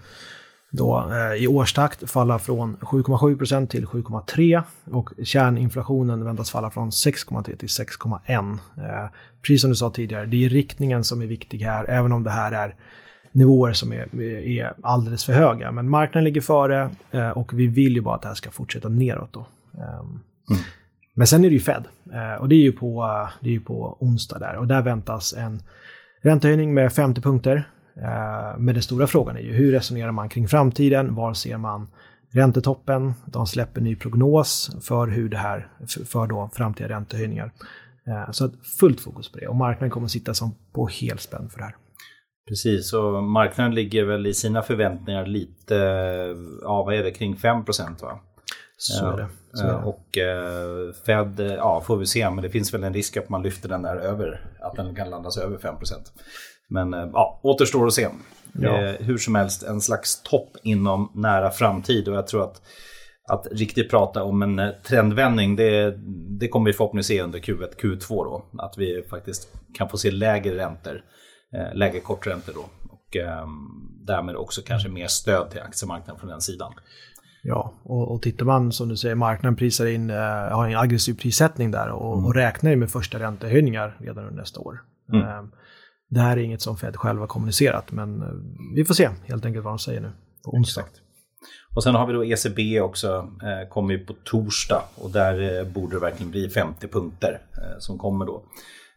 då 0.71 1.11
eh, 1.11 1.43
i 1.43 1.47
årstakt 1.47 2.11
falla 2.11 2.39
från 2.39 2.77
7,7% 2.77 3.67
till 3.67 3.87
7,3 3.87 4.63
och 4.85 5.11
kärninflationen 5.25 6.25
väntas 6.25 6.51
falla 6.51 6.71
från 6.71 6.91
6,3 6.91 7.57
till 7.57 7.69
6,1. 7.69 8.59
Eh, 8.77 9.11
precis 9.43 9.61
som 9.61 9.71
du 9.71 9.77
sa 9.77 9.91
tidigare, 9.91 10.27
det 10.27 10.45
är 10.45 10.49
riktningen 10.49 11.05
som 11.05 11.23
är 11.23 11.27
viktig 11.27 11.59
här, 11.59 11.91
även 11.91 12.13
om 12.13 12.23
det 12.23 12.31
här 12.31 12.53
är 12.53 12.75
nivåer 13.33 13.73
som 13.73 13.93
är, 13.93 14.21
är 14.21 14.75
alldeles 14.83 15.25
för 15.25 15.33
höga. 15.33 15.73
Men 15.73 15.91
marknaden 15.91 16.25
ligger 16.25 16.41
före 16.41 16.91
och 17.35 17.53
vi 17.55 17.67
vill 17.67 17.95
ju 17.95 18.01
bara 18.01 18.15
att 18.15 18.23
det 18.23 18.29
här 18.29 18.35
ska 18.35 18.51
fortsätta 18.51 18.89
neråt 18.89 19.33
då. 19.33 19.47
Um, 19.73 20.23
mm. 20.51 20.63
Men 21.15 21.27
sen 21.27 21.45
är 21.45 21.49
det 21.49 21.55
ju 21.55 21.61
Fed 21.61 21.85
och 22.41 22.49
det 22.49 22.55
är 22.55 22.63
ju 22.63 22.73
på, 22.73 23.09
det 23.41 23.49
är 23.49 23.53
ju 23.53 23.61
på 23.61 23.97
onsdag 24.01 24.39
där 24.39 24.57
och 24.57 24.67
där 24.67 24.83
väntas 24.83 25.35
en 25.39 25.63
Räntehöjning 26.25 26.75
med 26.75 26.93
50 26.93 27.21
punkter. 27.21 27.69
Eh, 27.97 28.59
men 28.59 28.75
den 28.75 28.83
stora 28.83 29.07
frågan 29.07 29.37
är 29.37 29.41
ju 29.41 29.53
hur 29.53 29.73
resonerar 29.73 30.13
man 30.13 30.29
kring 30.29 30.49
framtiden? 30.49 31.15
Var 31.15 31.35
ser 31.35 31.57
man 31.57 31.89
räntetoppen? 32.33 33.15
De 33.27 33.47
släpper 33.47 33.81
ny 33.81 33.97
prognos 33.97 34.77
för 34.83 35.07
hur 35.07 35.29
det 35.29 35.37
här, 35.37 35.69
för 36.07 36.27
då 36.27 36.51
framtida 36.53 36.89
räntehöjningar. 36.89 37.53
Eh, 38.07 38.31
så 38.31 38.49
så 38.49 38.57
fullt 38.81 39.01
fokus 39.01 39.33
på 39.33 39.39
det 39.39 39.47
och 39.47 39.57
marknaden 39.57 39.91
kommer 39.91 40.05
att 40.05 40.11
sitta 40.11 40.35
som 40.35 40.55
på 40.73 40.87
helspänn 40.87 41.49
för 41.51 41.59
det 41.59 41.65
här. 41.65 41.77
Precis, 42.49 42.93
och 42.93 43.23
marknaden 43.23 43.75
ligger 43.75 44.05
väl 44.05 44.27
i 44.27 44.35
sina 44.35 44.63
förväntningar 44.63 45.27
lite, 45.27 45.77
eh, 45.77 46.37
ja 46.63 46.83
vad 46.85 46.95
är 46.95 47.03
det, 47.03 47.11
kring 47.11 47.37
5 47.37 47.65
va? 48.03 48.21
Så 48.93 49.07
är 49.07 49.17
det. 49.17 49.29
Så 49.53 49.67
är 49.67 49.69
det. 49.69 49.75
Och 49.75 50.19
eh, 50.19 50.93
Fed, 51.07 51.41
ja 51.41 51.81
får 51.81 51.97
vi 51.97 52.07
se, 52.07 52.31
men 52.31 52.43
det 52.43 52.51
finns 52.51 52.75
väl 52.75 52.85
en 52.85 52.95
risk 52.95 53.17
att 53.17 53.29
man 53.29 53.43
lyfter 53.43 53.69
den 53.69 53.83
där 53.83 53.97
över, 53.97 54.41
att 54.61 54.77
den 54.77 54.95
kan 54.95 55.11
landas 55.11 55.39
över 55.39 55.59
5% 55.59 55.77
Men 56.69 56.95
eh, 56.95 57.09
ja, 57.13 57.41
återstår 57.43 57.87
att 57.87 57.93
se. 57.93 58.09
Ja. 58.53 58.81
Eh, 58.81 58.95
hur 58.99 59.19
som 59.19 59.35
helst, 59.35 59.63
en 59.63 59.81
slags 59.81 60.23
topp 60.23 60.57
inom 60.63 61.13
nära 61.15 61.51
framtid 61.51 62.09
och 62.09 62.15
jag 62.15 62.27
tror 62.27 62.45
att 62.45 62.63
att 63.29 63.47
riktigt 63.51 63.91
prata 63.91 64.23
om 64.23 64.43
en 64.43 64.73
trendvändning, 64.87 65.57
det, 65.57 65.95
det 66.41 66.49
kommer 66.49 66.67
vi 66.67 66.73
förhoppningsvis 66.73 67.19
se 67.19 67.23
under 67.23 67.39
Q1, 67.39 67.77
Q2 67.81 68.09
då. 68.09 68.45
Att 68.59 68.79
vi 68.79 69.03
faktiskt 69.11 69.49
kan 69.75 69.89
få 69.89 69.99
se 69.99 70.11
lägre 70.11 70.57
räntor, 70.57 71.03
lägre 71.75 72.01
korträntor 72.01 72.53
då. 72.55 72.65
Och 72.91 73.17
eh, 73.17 73.47
därmed 74.07 74.37
också 74.37 74.63
kanske 74.63 74.89
mer 74.89 75.07
stöd 75.07 75.51
till 75.51 75.61
aktiemarknaden 75.61 76.21
från 76.21 76.31
den 76.31 76.41
sidan. 76.41 76.73
Ja, 77.47 77.75
och, 77.83 78.13
och 78.13 78.23
tittar 78.23 78.47
man 78.47 78.73
som 78.73 78.89
du 78.89 78.97
säger, 78.97 79.15
marknaden 79.15 79.57
prisar 79.57 79.87
in, 79.87 80.11
eh, 80.11 80.17
har 80.17 80.69
en 80.69 80.77
aggressiv 80.77 81.15
prissättning 81.15 81.71
där 81.71 81.89
och, 81.89 82.13
mm. 82.13 82.25
och 82.25 82.35
räknar 82.35 82.77
med 82.77 82.91
första 82.91 83.19
räntehöjningar 83.19 83.97
redan 84.01 84.25
under 84.25 84.41
nästa 84.41 84.61
år. 84.61 84.81
Mm. 85.13 85.29
Eh, 85.29 85.45
det 86.11 86.21
här 86.21 86.37
är 86.37 86.41
inget 86.41 86.63
som 86.63 86.77
Fed 86.77 86.97
själva 86.97 87.27
kommunicerat, 87.27 87.93
men 87.93 88.23
eh, 88.23 88.29
vi 88.75 88.85
får 88.85 88.95
se 88.95 89.09
helt 89.25 89.45
enkelt 89.45 89.65
vad 89.65 89.73
de 89.73 89.79
säger 89.79 90.01
nu 90.01 90.13
på 90.45 90.51
onsdag. 90.51 90.81
Exakt. 90.81 91.01
Och 91.75 91.83
sen 91.83 91.95
har 91.95 92.07
vi 92.07 92.13
då 92.13 92.25
ECB 92.25 92.81
också, 92.81 93.09
eh, 93.43 93.69
kommer 93.69 93.95
ju 93.95 94.05
på 94.05 94.15
torsdag 94.25 94.83
och 94.95 95.11
där 95.11 95.59
eh, 95.59 95.65
borde 95.65 95.97
det 95.97 96.01
verkligen 96.01 96.31
bli 96.31 96.49
50 96.51 96.89
punkter 96.89 97.41
eh, 97.53 97.79
som 97.79 97.99
kommer 97.99 98.27
då. 98.27 98.43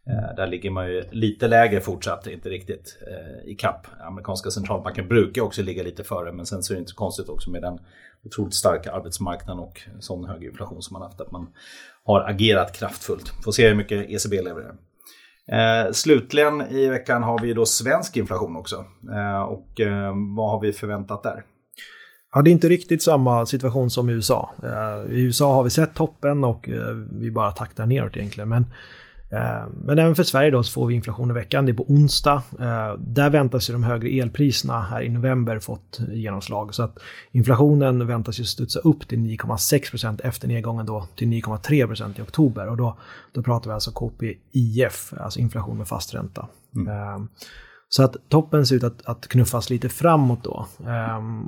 Eh, 0.10 0.36
där 0.36 0.48
ligger 0.48 0.70
man 0.70 0.88
ju 0.88 1.04
lite 1.12 1.48
lägre 1.48 1.82
fortsatt, 1.82 2.28
inte 2.28 2.50
riktigt 2.50 2.98
eh, 3.08 3.52
i 3.52 3.56
kapp. 3.56 3.88
Amerikanska 4.08 4.52
centralbanken 4.52 5.08
brukar 5.08 5.42
också 5.42 5.62
ligga 5.62 5.84
lite 5.84 6.04
före, 6.04 6.32
men 6.32 6.46
sen 6.46 6.64
så 6.64 6.74
är 6.74 6.76
det 6.76 6.80
inte 6.80 6.92
så 6.92 6.96
konstigt 6.96 7.30
också 7.30 7.52
med 7.52 7.62
den 7.62 7.80
otroligt 8.26 8.54
starka 8.54 8.92
arbetsmarknaden 8.92 9.64
och 9.64 9.82
sån 10.00 10.26
hög 10.26 10.44
inflation 10.44 10.82
som 10.82 10.94
man 10.94 11.02
haft, 11.02 11.22
att 11.22 11.32
man 11.32 11.48
har 12.04 12.30
agerat 12.30 12.74
kraftfullt. 12.74 13.34
Får 13.44 13.52
se 13.52 13.68
hur 13.68 13.76
mycket 13.76 14.10
ECB 14.10 14.42
levererar. 14.42 14.76
Eh, 15.52 15.92
slutligen 15.92 16.62
i 16.62 16.88
veckan 16.88 17.24
har 17.24 17.40
vi 17.40 17.54
då 17.54 17.66
svensk 17.66 18.18
inflation 18.18 18.56
också. 18.56 18.86
Eh, 19.14 19.42
och 19.42 19.82
eh, 19.82 20.14
vad 20.36 20.50
har 20.52 20.62
vi 20.62 20.74
förväntat 20.74 21.24
där? 21.24 21.44
Ja, 22.34 22.42
det 22.42 22.50
är 22.50 22.52
inte 22.52 22.70
riktigt 22.70 23.04
samma 23.04 23.46
situation 23.46 23.90
som 23.90 24.10
i 24.10 24.14
USA. 24.14 24.52
Eh, 24.64 25.16
I 25.16 25.22
USA 25.22 25.54
har 25.54 25.64
vi 25.64 25.70
sett 25.70 25.94
toppen 25.94 26.44
och 26.44 26.70
eh, 26.70 26.96
vi 27.12 27.32
bara 27.32 27.52
taktar 27.52 27.86
neråt 27.86 28.18
egentligen. 28.18 28.50
Men 28.50 28.66
men 29.30 30.00
även 30.00 30.16
för 30.16 30.24
Sverige 30.24 30.52
då 30.52 30.64
så 30.64 30.72
får 30.72 30.88
vi 30.88 30.96
inflation 30.96 31.32
i 31.32 31.34
veckan, 31.34 31.66
det 31.66 31.72
är 31.72 31.74
på 31.74 31.92
onsdag. 31.92 32.44
Eh, 32.60 32.94
där 33.00 33.30
väntas 33.30 33.70
ju 33.70 33.74
de 33.74 33.84
högre 33.84 34.10
elpriserna 34.10 34.82
här 34.82 35.02
i 35.02 35.10
november 35.10 35.60
fått 35.60 36.00
genomslag. 36.10 36.76
Så 36.76 36.84
att 36.84 36.98
inflationen 37.32 38.08
väntas 38.08 38.40
ju 38.40 38.44
studsa 38.44 38.80
upp 38.80 39.08
till 39.08 39.20
9,6% 39.20 40.22
efter 40.24 40.48
nedgången 40.48 40.86
då 40.86 41.08
till 41.16 41.28
9,3% 41.28 42.20
i 42.20 42.22
oktober. 42.22 42.68
Och 42.68 42.78
då, 42.78 42.98
då 43.32 43.44
pratar 43.44 43.70
vi 43.70 43.74
alltså 43.74 43.92
KPIF, 43.92 45.14
alltså 45.20 45.40
inflation 45.40 45.78
med 45.78 45.88
fast 45.88 46.14
ränta. 46.14 46.48
Mm. 46.76 46.88
Eh, 46.88 47.28
så 47.90 48.04
att 48.04 48.16
toppen 48.30 48.66
ser 48.66 48.76
ut 48.76 48.84
att, 48.84 49.06
att 49.06 49.28
knuffas 49.28 49.70
lite 49.70 49.90
framåt 49.90 50.44
då. 50.44 50.68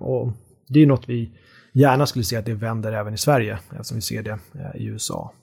Och 0.02 0.32
det 0.68 0.80
är 0.80 0.88
något 0.88 1.10
vi 1.10 1.32
gärna 1.74 2.06
skulle 2.06 2.26
se 2.26 2.36
att 2.36 2.46
det 2.46 2.54
vänder 2.54 2.94
även 2.94 3.14
i 3.14 3.18
Sverige 3.18 3.60
eftersom 3.72 3.96
vi 3.96 4.02
ser 4.02 4.24
det 4.24 4.40
i 4.76 4.86
USA. 4.86 5.34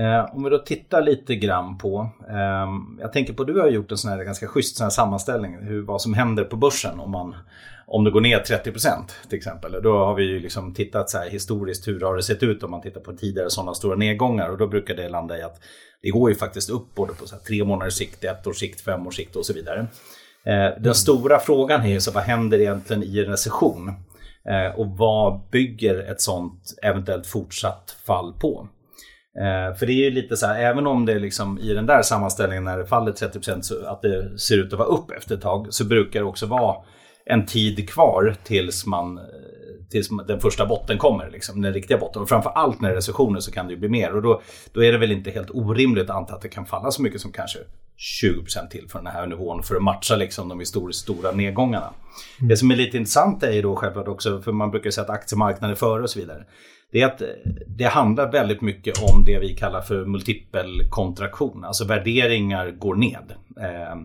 Eh, 0.00 0.34
om 0.36 0.44
vi 0.44 0.50
då 0.50 0.58
tittar 0.58 1.02
lite 1.02 1.36
grann 1.36 1.78
på, 1.78 2.10
eh, 2.28 2.68
jag 3.00 3.12
tänker 3.12 3.32
på 3.32 3.44
du 3.44 3.60
har 3.60 3.68
gjort 3.68 3.90
en 3.90 3.98
sån 3.98 4.10
här 4.10 4.24
ganska 4.24 4.46
schysst 4.46 4.76
sån 4.76 4.84
här 4.84 4.90
sammanställning, 4.90 5.58
hur, 5.60 5.82
vad 5.82 6.02
som 6.02 6.14
händer 6.14 6.44
på 6.44 6.56
börsen 6.56 7.00
om, 7.00 7.10
man, 7.10 7.36
om 7.86 8.04
det 8.04 8.10
går 8.10 8.20
ner 8.20 8.38
30% 8.38 9.10
till 9.28 9.38
exempel. 9.38 9.82
Då 9.82 10.04
har 10.04 10.14
vi 10.14 10.24
ju 10.24 10.40
liksom 10.40 10.74
tittat 10.74 11.10
så 11.10 11.18
här 11.18 11.30
historiskt, 11.30 11.88
hur 11.88 12.00
har 12.00 12.16
det 12.16 12.22
sett 12.22 12.42
ut 12.42 12.62
om 12.62 12.70
man 12.70 12.80
tittar 12.80 13.00
på 13.00 13.12
tidigare 13.12 13.50
sådana 13.50 13.74
stora 13.74 13.96
nedgångar 13.96 14.48
och 14.48 14.58
då 14.58 14.66
brukar 14.66 14.94
det 14.94 15.08
landa 15.08 15.38
i 15.38 15.42
att 15.42 15.60
det 16.02 16.10
går 16.10 16.30
ju 16.30 16.36
faktiskt 16.36 16.70
upp 16.70 16.94
både 16.94 17.12
på 17.12 17.26
så 17.26 17.34
här 17.34 17.42
tre 17.42 17.64
månaders 17.64 17.94
sikt, 17.94 18.24
ett 18.24 18.46
års 18.46 18.58
sikt, 18.58 18.80
fem 18.80 19.06
års 19.06 19.16
sikt 19.16 19.36
och 19.36 19.46
så 19.46 19.52
vidare. 19.52 19.86
Eh, 20.44 20.68
den 20.78 20.94
stora 20.94 21.38
frågan 21.38 21.82
är 21.82 21.88
ju 21.88 22.00
så 22.00 22.10
vad 22.10 22.22
händer 22.22 22.60
egentligen 22.60 23.02
i 23.02 23.18
en 23.18 23.26
recession? 23.26 23.88
Eh, 24.44 24.78
och 24.78 24.86
vad 24.86 25.40
bygger 25.50 26.10
ett 26.10 26.20
sånt 26.20 26.74
eventuellt 26.82 27.26
fortsatt 27.26 27.96
fall 28.06 28.32
på? 28.32 28.68
Eh, 29.38 29.74
för 29.74 29.86
det 29.86 29.92
är 29.92 30.04
ju 30.04 30.10
lite 30.10 30.36
så 30.36 30.46
här, 30.46 30.62
även 30.62 30.86
om 30.86 31.06
det 31.06 31.18
liksom 31.18 31.58
i 31.58 31.74
den 31.74 31.86
där 31.86 32.02
sammanställningen 32.02 32.64
när 32.64 32.78
det 32.78 32.86
faller 32.86 33.12
30% 33.12 33.60
så 33.60 33.86
att 33.86 34.02
det 34.02 34.38
ser 34.38 34.58
ut 34.58 34.72
att 34.72 34.78
vara 34.78 34.88
upp 34.88 35.10
efter 35.10 35.34
ett 35.34 35.42
tag 35.42 35.66
så 35.70 35.84
brukar 35.84 36.20
det 36.20 36.26
också 36.26 36.46
vara 36.46 36.76
en 37.24 37.46
tid 37.46 37.88
kvar 37.88 38.36
tills 38.44 38.86
man 38.86 39.18
eh, 39.18 39.24
tills 39.90 40.08
den 40.26 40.40
första 40.40 40.66
botten 40.66 40.98
kommer, 40.98 41.30
liksom, 41.30 41.62
den 41.62 41.72
riktiga 41.72 41.98
botten. 41.98 42.22
Och 42.22 42.28
framförallt 42.28 42.80
när 42.80 42.88
det 42.88 42.94
är 42.94 42.96
recessioner 42.96 43.40
så 43.40 43.52
kan 43.52 43.66
det 43.66 43.72
ju 43.72 43.78
bli 43.78 43.88
mer. 43.88 44.14
Och 44.14 44.22
då, 44.22 44.42
då 44.72 44.84
är 44.84 44.92
det 44.92 44.98
väl 44.98 45.12
inte 45.12 45.30
helt 45.30 45.50
orimligt 45.50 46.10
att 46.10 46.16
anta 46.16 46.34
att 46.34 46.42
det 46.42 46.48
kan 46.48 46.66
falla 46.66 46.90
så 46.90 47.02
mycket 47.02 47.20
som 47.20 47.32
kanske 47.32 47.58
20% 48.24 48.68
till 48.70 48.88
från 48.88 49.04
den 49.04 49.12
här 49.12 49.26
nivån 49.26 49.62
för 49.62 49.76
att 49.76 49.82
matcha 49.82 50.16
liksom, 50.16 50.48
de 50.48 50.60
historiskt 50.60 51.00
stora 51.00 51.32
nedgångarna. 51.32 51.90
Mm. 52.38 52.48
Det 52.48 52.56
som 52.56 52.70
är 52.70 52.76
lite 52.76 52.96
intressant 52.96 53.42
är 53.42 53.52
ju 53.52 53.62
då 53.62 53.76
självklart 53.76 54.08
också, 54.08 54.42
för 54.42 54.52
man 54.52 54.70
brukar 54.70 54.90
säga 54.90 55.04
att 55.04 55.10
aktiemarknaden 55.10 55.70
är 55.70 55.74
före 55.74 56.02
och 56.02 56.10
så 56.10 56.20
vidare 56.20 56.44
det 56.92 57.02
är 57.02 57.06
att 57.06 57.22
det 57.66 57.84
handlar 57.84 58.32
väldigt 58.32 58.60
mycket 58.60 58.94
om 59.02 59.24
det 59.24 59.38
vi 59.38 59.54
kallar 59.54 59.80
för 59.80 60.04
multipel 60.04 60.88
kontraktion. 60.90 61.64
Alltså 61.64 61.84
värderingar 61.84 62.70
går 62.70 62.94
ned. 62.94 63.34
Eh, 63.60 63.96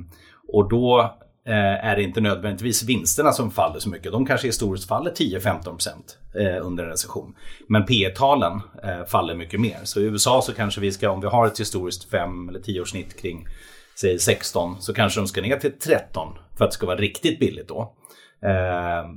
och 0.47 0.69
då 0.69 0.99
eh, 0.99 1.09
Eh, 1.47 1.85
är 1.85 1.95
det 1.95 2.03
inte 2.03 2.21
nödvändigtvis 2.21 2.83
vinsterna 2.83 3.31
som 3.31 3.51
faller 3.51 3.79
så 3.79 3.89
mycket. 3.89 4.11
De 4.11 4.25
kanske 4.25 4.47
historiskt 4.47 4.87
faller 4.87 5.11
10-15% 5.11 5.89
eh, 6.35 6.65
under 6.65 6.83
en 6.83 6.89
recession. 6.89 7.35
Men 7.67 7.85
P 7.85 8.09
talen 8.15 8.61
eh, 8.83 9.05
faller 9.05 9.35
mycket 9.35 9.59
mer. 9.59 9.77
Så 9.83 9.99
i 9.99 10.03
USA 10.03 10.41
så 10.41 10.53
kanske 10.53 10.81
vi 10.81 10.91
ska, 10.91 11.09
om 11.09 11.21
vi 11.21 11.27
har 11.27 11.47
ett 11.47 11.59
historiskt 11.59 12.09
5 12.09 12.49
eller 12.49 12.59
10 12.59 12.81
årssnitt 12.81 13.21
kring 13.21 13.47
säg 13.95 14.19
16 14.19 14.81
så 14.81 14.93
kanske 14.93 15.19
de 15.19 15.27
ska 15.27 15.41
ner 15.41 15.57
till 15.57 15.79
13 15.79 16.27
för 16.57 16.65
att 16.65 16.71
det 16.71 16.75
ska 16.75 16.85
vara 16.85 16.97
riktigt 16.97 17.39
billigt 17.39 17.67
då. 17.67 17.93
Eh, 18.43 19.09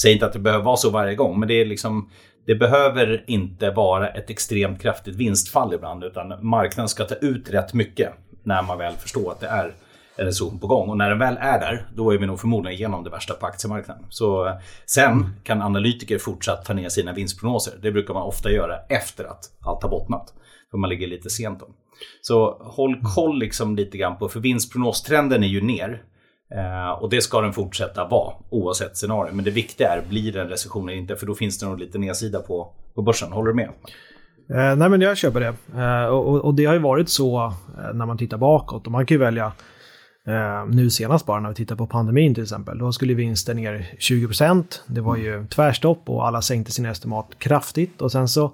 säg 0.00 0.12
inte 0.12 0.26
att 0.26 0.32
det 0.32 0.38
behöver 0.38 0.64
vara 0.64 0.76
så 0.76 0.90
varje 0.90 1.14
gång 1.14 1.38
men 1.38 1.48
det 1.48 1.54
är 1.54 1.64
liksom 1.64 2.10
det 2.46 2.54
behöver 2.54 3.24
inte 3.26 3.70
vara 3.70 4.08
ett 4.08 4.30
extremt 4.30 4.82
kraftigt 4.82 5.16
vinstfall 5.16 5.74
ibland 5.74 6.04
utan 6.04 6.46
marknaden 6.46 6.88
ska 6.88 7.04
ta 7.04 7.14
ut 7.14 7.50
rätt 7.50 7.74
mycket 7.74 8.12
när 8.42 8.62
man 8.62 8.78
väl 8.78 8.94
förstår 8.94 9.32
att 9.32 9.40
det 9.40 9.46
är 9.46 9.74
en 10.16 10.26
recession 10.26 10.58
på 10.58 10.66
gång. 10.66 10.88
Och 10.88 10.96
när 10.96 11.10
den 11.10 11.18
väl 11.18 11.36
är 11.40 11.60
där, 11.60 11.86
då 11.94 12.14
är 12.14 12.18
vi 12.18 12.26
nog 12.26 12.40
förmodligen 12.40 12.78
igenom 12.78 13.04
det 13.04 13.10
värsta 13.10 13.34
på 13.34 13.46
aktiemarknaden. 13.46 14.04
Så 14.08 14.46
eh, 14.46 14.54
sen 14.86 15.34
kan 15.42 15.62
analytiker 15.62 16.18
fortsatt 16.18 16.64
ta 16.64 16.72
ner 16.72 16.88
sina 16.88 17.12
vinstprognoser. 17.12 17.74
Det 17.82 17.92
brukar 17.92 18.14
man 18.14 18.22
ofta 18.22 18.50
göra 18.50 18.78
efter 18.88 19.24
att 19.24 19.50
allt 19.60 19.82
har 19.82 19.90
bottnat. 19.90 20.34
För 20.70 20.78
man 20.78 20.90
ligger 20.90 21.06
lite 21.06 21.30
sent 21.30 21.60
då. 21.60 21.66
Så 22.20 22.50
håll 22.60 23.00
koll 23.14 23.38
liksom 23.38 23.76
lite 23.76 23.98
grann 23.98 24.18
på, 24.18 24.28
för 24.28 24.40
vinstprognostrenden 24.40 25.42
är 25.42 25.48
ju 25.48 25.60
ner. 25.60 26.02
Eh, 26.54 26.90
och 26.90 27.10
det 27.10 27.20
ska 27.20 27.40
den 27.40 27.52
fortsätta 27.52 28.08
vara 28.08 28.34
oavsett 28.50 28.96
scenario. 28.96 29.34
Men 29.34 29.44
det 29.44 29.50
viktiga 29.50 29.88
är, 29.88 30.02
blir 30.08 30.32
det 30.32 30.40
en 30.40 30.48
recession 30.48 30.88
eller 30.88 30.98
inte? 30.98 31.16
För 31.16 31.26
då 31.26 31.34
finns 31.34 31.58
det 31.58 31.66
nog 31.66 31.78
lite 31.78 31.98
nedsida 31.98 32.40
på, 32.40 32.72
på 32.94 33.02
börsen. 33.02 33.32
Håller 33.32 33.48
du 33.48 33.54
med? 33.54 33.68
Eh, 34.50 34.76
nej 34.76 34.88
men 34.88 35.00
jag 35.00 35.16
köper 35.16 35.40
det. 35.40 35.80
Eh, 35.82 36.06
och, 36.06 36.44
och, 36.44 36.54
det 36.54 36.64
har 36.64 36.74
ju 36.74 36.80
varit 36.80 37.08
så 37.08 37.44
eh, 37.78 37.94
när 37.94 38.06
man 38.06 38.18
tittar 38.18 38.38
bakåt. 38.38 38.86
Och 38.86 38.92
man 38.92 39.06
kan 39.06 39.14
ju 39.14 39.18
välja 39.18 39.52
eh, 40.26 40.66
nu 40.68 40.90
senast 40.90 41.26
bara 41.26 41.40
när 41.40 41.48
vi 41.48 41.54
tittar 41.54 41.76
på 41.76 41.86
pandemin 41.86 42.34
till 42.34 42.42
exempel. 42.42 42.78
Då 42.78 42.92
skulle 42.92 43.14
vinsten 43.14 43.56
ner 43.56 43.94
20%. 43.98 44.64
Det 44.86 45.00
var 45.00 45.16
ju 45.16 45.46
tvärstopp 45.46 46.02
och 46.08 46.26
alla 46.26 46.42
sänkte 46.42 46.72
sina 46.72 46.90
estimat 46.90 47.38
kraftigt. 47.38 48.02
Och 48.02 48.12
sen 48.12 48.28
så 48.28 48.52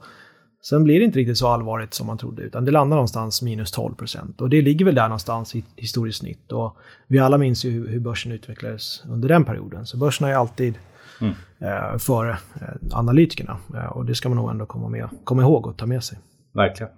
Sen 0.62 0.84
blir 0.84 0.98
det 0.98 1.04
inte 1.04 1.18
riktigt 1.18 1.38
så 1.38 1.48
allvarligt 1.48 1.94
som 1.94 2.06
man 2.06 2.18
trodde, 2.18 2.42
utan 2.42 2.64
det 2.64 2.70
landar 2.70 2.96
någonstans 2.96 3.42
minus 3.42 3.70
12 3.70 3.94
procent. 3.94 4.40
Och 4.40 4.50
det 4.50 4.62
ligger 4.62 4.84
väl 4.84 4.94
där 4.94 5.08
någonstans 5.08 5.54
i 5.54 5.64
historiskt 5.76 6.18
snitt. 6.18 6.52
Och 6.52 6.76
vi 7.06 7.18
alla 7.18 7.38
minns 7.38 7.64
ju 7.64 7.88
hur 7.88 8.00
börsen 8.00 8.32
utvecklades 8.32 9.04
under 9.08 9.28
den 9.28 9.44
perioden. 9.44 9.86
Så 9.86 9.96
börsen 9.96 10.28
är 10.28 10.34
alltid 10.34 10.78
mm. 11.20 11.34
eh, 11.58 11.98
före 11.98 12.30
eh, 12.30 12.98
analytikerna. 12.98 13.56
Eh, 13.74 13.86
och 13.86 14.04
det 14.04 14.14
ska 14.14 14.28
man 14.28 14.38
nog 14.38 14.50
ändå 14.50 14.66
komma, 14.66 14.88
med, 14.88 15.08
komma 15.24 15.42
ihåg 15.42 15.66
och 15.66 15.76
ta 15.76 15.86
med 15.86 16.04
sig. 16.04 16.18
Verkligen. 16.54 16.92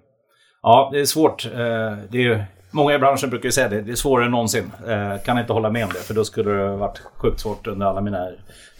Ja, 0.61 0.89
det 0.93 0.99
är 0.99 1.05
svårt. 1.05 1.45
Eh, 1.45 1.51
det 2.09 2.23
är 2.23 2.45
många 2.73 2.95
i 2.95 2.99
branschen 2.99 3.29
brukar 3.29 3.45
ju 3.45 3.51
säga 3.51 3.69
det, 3.69 3.81
det 3.81 3.91
är 3.91 3.95
svårare 3.95 4.25
än 4.25 4.31
någonsin. 4.31 4.71
Eh, 4.87 5.23
kan 5.25 5.39
inte 5.39 5.53
hålla 5.53 5.69
med 5.69 5.85
om 5.85 5.91
det, 5.93 5.99
för 5.99 6.13
då 6.13 6.25
skulle 6.25 6.51
det 6.51 6.75
varit 6.75 6.99
sjukt 7.17 7.39
svårt 7.39 7.67
under 7.67 7.85
alla 7.85 8.01
mina 8.01 8.29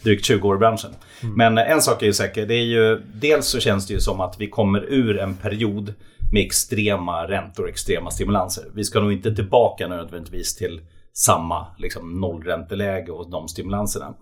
drygt 0.02 0.24
20 0.24 0.48
år 0.48 0.56
i 0.56 0.58
branschen. 0.58 0.90
Mm. 1.22 1.34
Men 1.34 1.58
en 1.58 1.82
sak 1.82 2.02
är 2.02 2.06
ju 2.06 2.12
säker, 2.12 2.46
det 2.46 2.54
är 2.54 2.64
ju, 2.64 3.02
dels 3.14 3.46
så 3.46 3.60
känns 3.60 3.86
det 3.86 3.94
ju 3.94 4.00
som 4.00 4.20
att 4.20 4.36
vi 4.38 4.46
kommer 4.46 4.84
ur 4.88 5.18
en 5.18 5.34
period 5.34 5.94
med 6.32 6.46
extrema 6.46 7.28
räntor 7.28 7.62
och 7.62 7.68
extrema 7.68 8.10
stimulanser. 8.10 8.64
Vi 8.74 8.84
ska 8.84 9.00
nog 9.00 9.12
inte 9.12 9.34
tillbaka 9.34 9.88
nödvändigtvis 9.88 10.56
till 10.56 10.80
samma 11.16 11.66
liksom, 11.78 12.20
nollränteläge 12.20 13.12
och 13.12 13.30
de 13.30 13.48
stimulanserna. 13.48 14.14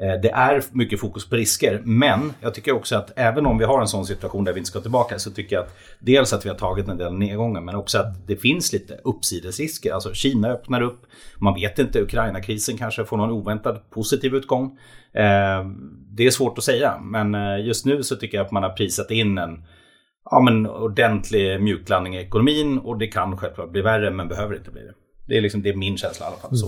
Eh, 0.00 0.20
det 0.22 0.30
är 0.30 0.62
mycket 0.72 1.00
fokus 1.00 1.28
på 1.28 1.36
risker, 1.36 1.82
men 1.84 2.32
jag 2.40 2.54
tycker 2.54 2.72
också 2.72 2.96
att 2.96 3.12
även 3.16 3.46
om 3.46 3.58
vi 3.58 3.64
har 3.64 3.80
en 3.80 3.88
sån 3.88 4.06
situation 4.06 4.44
där 4.44 4.52
vi 4.52 4.58
inte 4.58 4.70
ska 4.70 4.80
tillbaka 4.80 5.18
så 5.18 5.30
tycker 5.30 5.56
jag 5.56 5.64
att 5.64 5.76
dels 5.98 6.32
att 6.32 6.44
vi 6.44 6.48
har 6.48 6.56
tagit 6.56 6.88
en 6.88 6.98
del 6.98 7.12
nedgångar 7.12 7.60
men 7.60 7.74
också 7.74 7.98
att 7.98 8.26
det 8.26 8.36
finns 8.36 8.72
lite 8.72 9.00
uppsidesrisker. 9.04 9.92
Alltså 9.92 10.14
Kina 10.14 10.48
öppnar 10.48 10.82
upp, 10.82 11.06
man 11.38 11.54
vet 11.54 11.78
inte, 11.78 12.02
Ukraina-krisen 12.02 12.78
kanske 12.78 13.04
får 13.04 13.16
någon 13.16 13.30
oväntad 13.30 13.90
positiv 13.90 14.34
utgång. 14.34 14.78
Eh, 15.14 15.66
det 16.16 16.26
är 16.26 16.30
svårt 16.30 16.58
att 16.58 16.64
säga, 16.64 16.98
men 17.00 17.34
eh, 17.34 17.66
just 17.66 17.86
nu 17.86 18.02
så 18.02 18.16
tycker 18.16 18.38
jag 18.38 18.44
att 18.46 18.52
man 18.52 18.62
har 18.62 18.70
prisat 18.70 19.10
in 19.10 19.38
en 19.38 19.64
ja, 20.30 20.40
men 20.40 20.66
ordentlig 20.66 21.62
mjuklandning 21.62 22.16
i 22.16 22.20
ekonomin 22.20 22.78
och 22.78 22.98
det 22.98 23.06
kan 23.06 23.36
självklart 23.36 23.70
bli 23.70 23.82
värre 23.82 24.10
men 24.10 24.28
behöver 24.28 24.56
inte 24.56 24.70
bli 24.70 24.82
det. 24.82 25.05
Det 25.26 25.36
är, 25.36 25.40
liksom, 25.40 25.62
det 25.62 25.68
är 25.68 25.76
min 25.76 25.96
känsla 25.96 26.26
i 26.26 26.28
alla 26.28 26.36
fall. 26.36 26.50
Mm. 26.50 26.58
Så. 26.58 26.66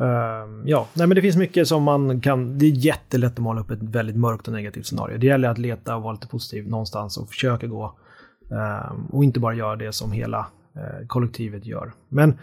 Uh, 0.00 0.62
ja, 0.64 0.88
nej 0.92 1.06
men 1.06 1.14
det 1.14 1.22
finns 1.22 1.36
mycket 1.36 1.68
som 1.68 1.82
man 1.82 2.20
kan... 2.20 2.58
Det 2.58 2.66
är 2.66 2.70
jättelätt 2.70 3.32
att 3.32 3.38
måla 3.38 3.60
upp 3.60 3.70
ett 3.70 3.82
väldigt 3.82 4.16
mörkt 4.16 4.48
och 4.48 4.54
negativt 4.54 4.86
scenario. 4.86 5.18
Det 5.18 5.26
gäller 5.26 5.48
att 5.48 5.58
leta 5.58 5.96
och 5.96 6.02
vara 6.02 6.12
lite 6.12 6.28
positiv 6.28 6.68
någonstans 6.68 7.16
och 7.16 7.28
försöka 7.28 7.66
gå. 7.66 7.98
Uh, 8.52 9.14
och 9.14 9.24
inte 9.24 9.40
bara 9.40 9.54
göra 9.54 9.76
det 9.76 9.92
som 9.92 10.12
hela 10.12 10.38
uh, 10.76 11.06
kollektivet 11.06 11.66
gör. 11.66 11.92
Men 12.08 12.38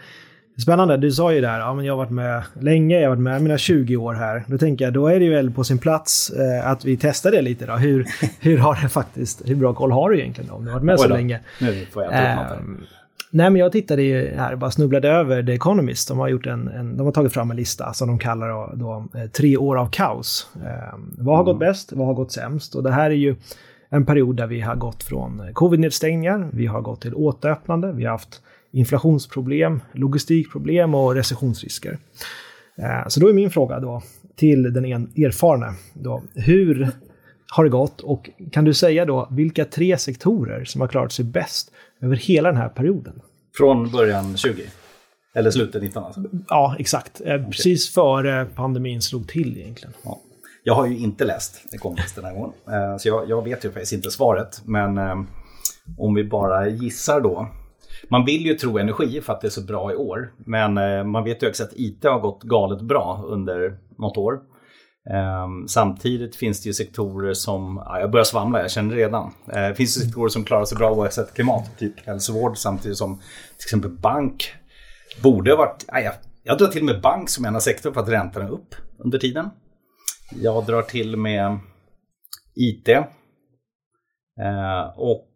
spännande, 0.62 0.96
du 0.96 1.12
sa 1.12 1.32
ju 1.32 1.40
där, 1.40 1.58
ja 1.58 1.74
men 1.74 1.84
jag 1.84 1.92
har 1.92 1.98
varit 1.98 2.10
med 2.10 2.42
länge, 2.60 2.96
jag 2.96 3.02
har 3.02 3.16
varit 3.16 3.22
med 3.22 3.42
mina 3.42 3.58
20 3.58 3.96
år 3.96 4.14
här. 4.14 4.44
Då 4.46 4.58
tänker 4.58 4.84
jag, 4.84 4.94
då 4.94 5.06
är 5.06 5.18
det 5.18 5.24
ju 5.24 5.30
väl 5.30 5.50
på 5.50 5.64
sin 5.64 5.78
plats 5.78 6.30
eh, 6.30 6.70
att 6.70 6.84
vi 6.84 6.96
testar 6.96 7.30
det 7.30 7.42
lite 7.42 7.66
då. 7.66 7.72
Hur, 7.72 8.06
hur 8.40 8.58
har 8.58 8.82
det 8.82 8.88
faktiskt, 8.88 9.42
hur 9.48 9.54
bra 9.54 9.74
koll 9.74 9.92
har 9.92 10.10
du 10.10 10.20
egentligen 10.20 10.50
då, 10.50 10.56
om 10.56 10.64
du 10.64 10.70
har 10.70 10.74
varit 10.74 10.84
med 10.84 11.00
så 11.00 11.08
länge? 11.08 11.40
Nu 11.60 11.86
får 11.92 12.02
jag 12.02 12.12
ta 12.12 12.54
uh, 12.54 12.60
Nej, 13.36 13.50
men 13.50 13.60
jag 13.60 13.72
tittade 13.72 14.02
ju 14.02 14.34
här, 14.36 14.56
bara 14.56 14.70
snubblade 14.70 15.08
över 15.08 15.42
The 15.42 15.52
Economist. 15.52 16.08
De 16.08 16.18
har, 16.18 16.28
gjort 16.28 16.46
en, 16.46 16.68
en, 16.68 16.96
de 16.96 17.06
har 17.06 17.12
tagit 17.12 17.32
fram 17.32 17.50
en 17.50 17.56
lista 17.56 17.92
som 17.92 18.08
de 18.08 18.18
kallar 18.18 18.76
då, 18.76 19.06
eh, 19.14 19.30
tre 19.30 19.56
år 19.56 19.76
av 19.76 19.86
kaos. 19.86 20.48
Eh, 20.56 20.98
vad 21.18 21.36
har 21.36 21.42
mm. 21.42 21.52
gått 21.52 21.58
bäst? 21.58 21.92
Vad 21.92 22.06
har 22.06 22.14
gått 22.14 22.32
sämst? 22.32 22.74
Och 22.74 22.82
det 22.82 22.92
här 22.92 23.10
är 23.10 23.14
ju 23.14 23.36
en 23.88 24.06
period 24.06 24.36
där 24.36 24.46
vi 24.46 24.60
har 24.60 24.74
gått 24.74 25.02
från 25.02 25.42
covid-nedstängningar, 25.52 26.48
vi 26.52 26.66
har 26.66 26.80
gått 26.80 27.00
till 27.00 27.14
återöppnande, 27.14 27.92
vi 27.92 28.04
har 28.04 28.10
haft 28.10 28.42
inflationsproblem, 28.72 29.80
logistikproblem 29.92 30.94
och 30.94 31.14
recessionsrisker. 31.14 31.98
Eh, 32.76 33.08
så 33.08 33.20
då 33.20 33.28
är 33.28 33.32
min 33.32 33.50
fråga 33.50 33.80
då 33.80 34.02
till 34.36 34.62
den 34.62 34.84
erfarna, 34.84 35.74
då, 35.94 36.22
hur 36.34 36.90
har 37.54 37.64
det 37.64 37.70
gått 37.70 38.00
och 38.00 38.30
kan 38.52 38.64
du 38.64 38.74
säga 38.74 39.04
då 39.04 39.28
vilka 39.30 39.64
tre 39.64 39.98
sektorer 39.98 40.64
som 40.64 40.80
har 40.80 40.88
klarat 40.88 41.12
sig 41.12 41.24
bäst 41.24 41.72
över 42.02 42.16
hela 42.16 42.48
den 42.48 42.60
här 42.60 42.68
perioden? 42.68 43.20
Från 43.56 43.90
början 43.90 44.36
20? 44.36 44.62
Eller 45.34 45.50
slutet 45.50 45.82
19 45.82 46.04
alltså? 46.04 46.20
Ja, 46.48 46.76
exakt. 46.78 47.20
Okay. 47.20 47.44
Precis 47.44 47.94
före 47.94 48.46
pandemin 48.54 49.02
slog 49.02 49.28
till 49.28 49.58
egentligen. 49.58 49.94
Ja. 50.02 50.20
Jag 50.64 50.74
har 50.74 50.86
ju 50.86 50.98
inte 50.98 51.24
läst 51.24 51.74
Economist 51.74 52.16
den 52.16 52.24
här 52.24 52.34
gången, 52.34 52.52
så 52.98 53.08
jag, 53.08 53.28
jag, 53.28 53.44
vet 53.44 53.64
ju 53.64 53.70
faktiskt 53.70 53.92
inte 53.92 54.10
svaret. 54.10 54.62
Men 54.64 54.98
om 55.98 56.14
vi 56.14 56.24
bara 56.24 56.68
gissar 56.68 57.20
då. 57.20 57.48
Man 58.08 58.24
vill 58.24 58.46
ju 58.46 58.54
tro 58.54 58.78
energi 58.78 59.20
för 59.20 59.32
att 59.32 59.40
det 59.40 59.48
är 59.48 59.50
så 59.50 59.62
bra 59.62 59.92
i 59.92 59.96
år. 59.96 60.32
Men 60.36 60.74
man 61.10 61.24
vet 61.24 61.42
ju 61.42 61.48
också 61.48 61.62
att 61.62 61.72
IT 61.72 62.04
har 62.04 62.20
gått 62.20 62.42
galet 62.42 62.80
bra 62.80 63.24
under 63.26 63.78
något 63.98 64.16
år. 64.16 64.40
Um, 65.10 65.68
samtidigt 65.68 66.36
finns 66.36 66.62
det 66.62 66.66
ju 66.66 66.72
sektorer 66.72 67.34
som, 67.34 67.82
ja, 67.84 68.00
jag 68.00 68.10
börjar 68.10 68.24
svamla, 68.24 68.60
jag 68.60 68.70
känner 68.70 68.94
redan. 68.94 69.24
Uh, 69.24 69.68
det 69.68 69.74
finns 69.74 69.96
ju 69.96 70.00
sektorer 70.00 70.28
som 70.28 70.44
klarar 70.44 70.64
sig 70.64 70.78
bra 70.78 70.90
oavsett 70.90 71.34
klimat, 71.34 71.78
typ 71.78 72.06
hälsovård, 72.06 72.58
samtidigt 72.58 72.98
som 72.98 73.18
till 73.58 73.66
exempel 73.66 73.90
bank 73.90 74.54
borde 75.22 75.50
ha 75.50 75.56
varit, 75.56 75.84
ja, 75.88 76.00
jag, 76.00 76.14
jag 76.42 76.58
drar 76.58 76.66
till 76.66 76.84
med 76.84 77.00
bank 77.00 77.30
som 77.30 77.44
ena 77.44 77.60
sektor 77.60 77.92
för 77.92 78.00
att 78.00 78.08
räntorna 78.08 78.46
är 78.46 78.50
upp 78.50 78.74
under 78.98 79.18
tiden. 79.18 79.50
Jag 80.42 80.66
drar 80.66 80.82
till 80.82 81.16
med 81.16 81.58
IT 82.54 82.88
uh, 82.88 83.04
och 84.96 85.28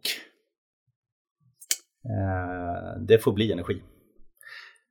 uh, 2.05 3.05
det 3.07 3.19
får 3.19 3.33
bli 3.33 3.51
energi. 3.51 3.81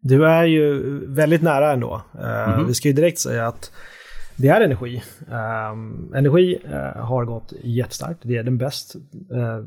Du 0.00 0.26
är 0.26 0.44
ju 0.44 0.80
väldigt 1.14 1.42
nära 1.42 1.72
ändå. 1.72 2.02
Mm 2.14 2.26
-hmm. 2.26 2.66
Vi 2.66 2.74
ska 2.74 2.88
ju 2.88 2.94
direkt 2.94 3.18
säga 3.18 3.46
att 3.46 3.72
det 4.38 4.48
är 4.48 4.60
energi. 4.60 5.02
Um, 5.28 6.12
energi 6.14 6.58
uh, 6.64 7.02
har 7.02 7.24
gått 7.24 7.52
jättestarkt. 7.62 8.20
Det 8.22 8.36
är 8.36 8.42
den, 8.42 8.58
bäst, 8.58 8.96
uh, 9.32 9.58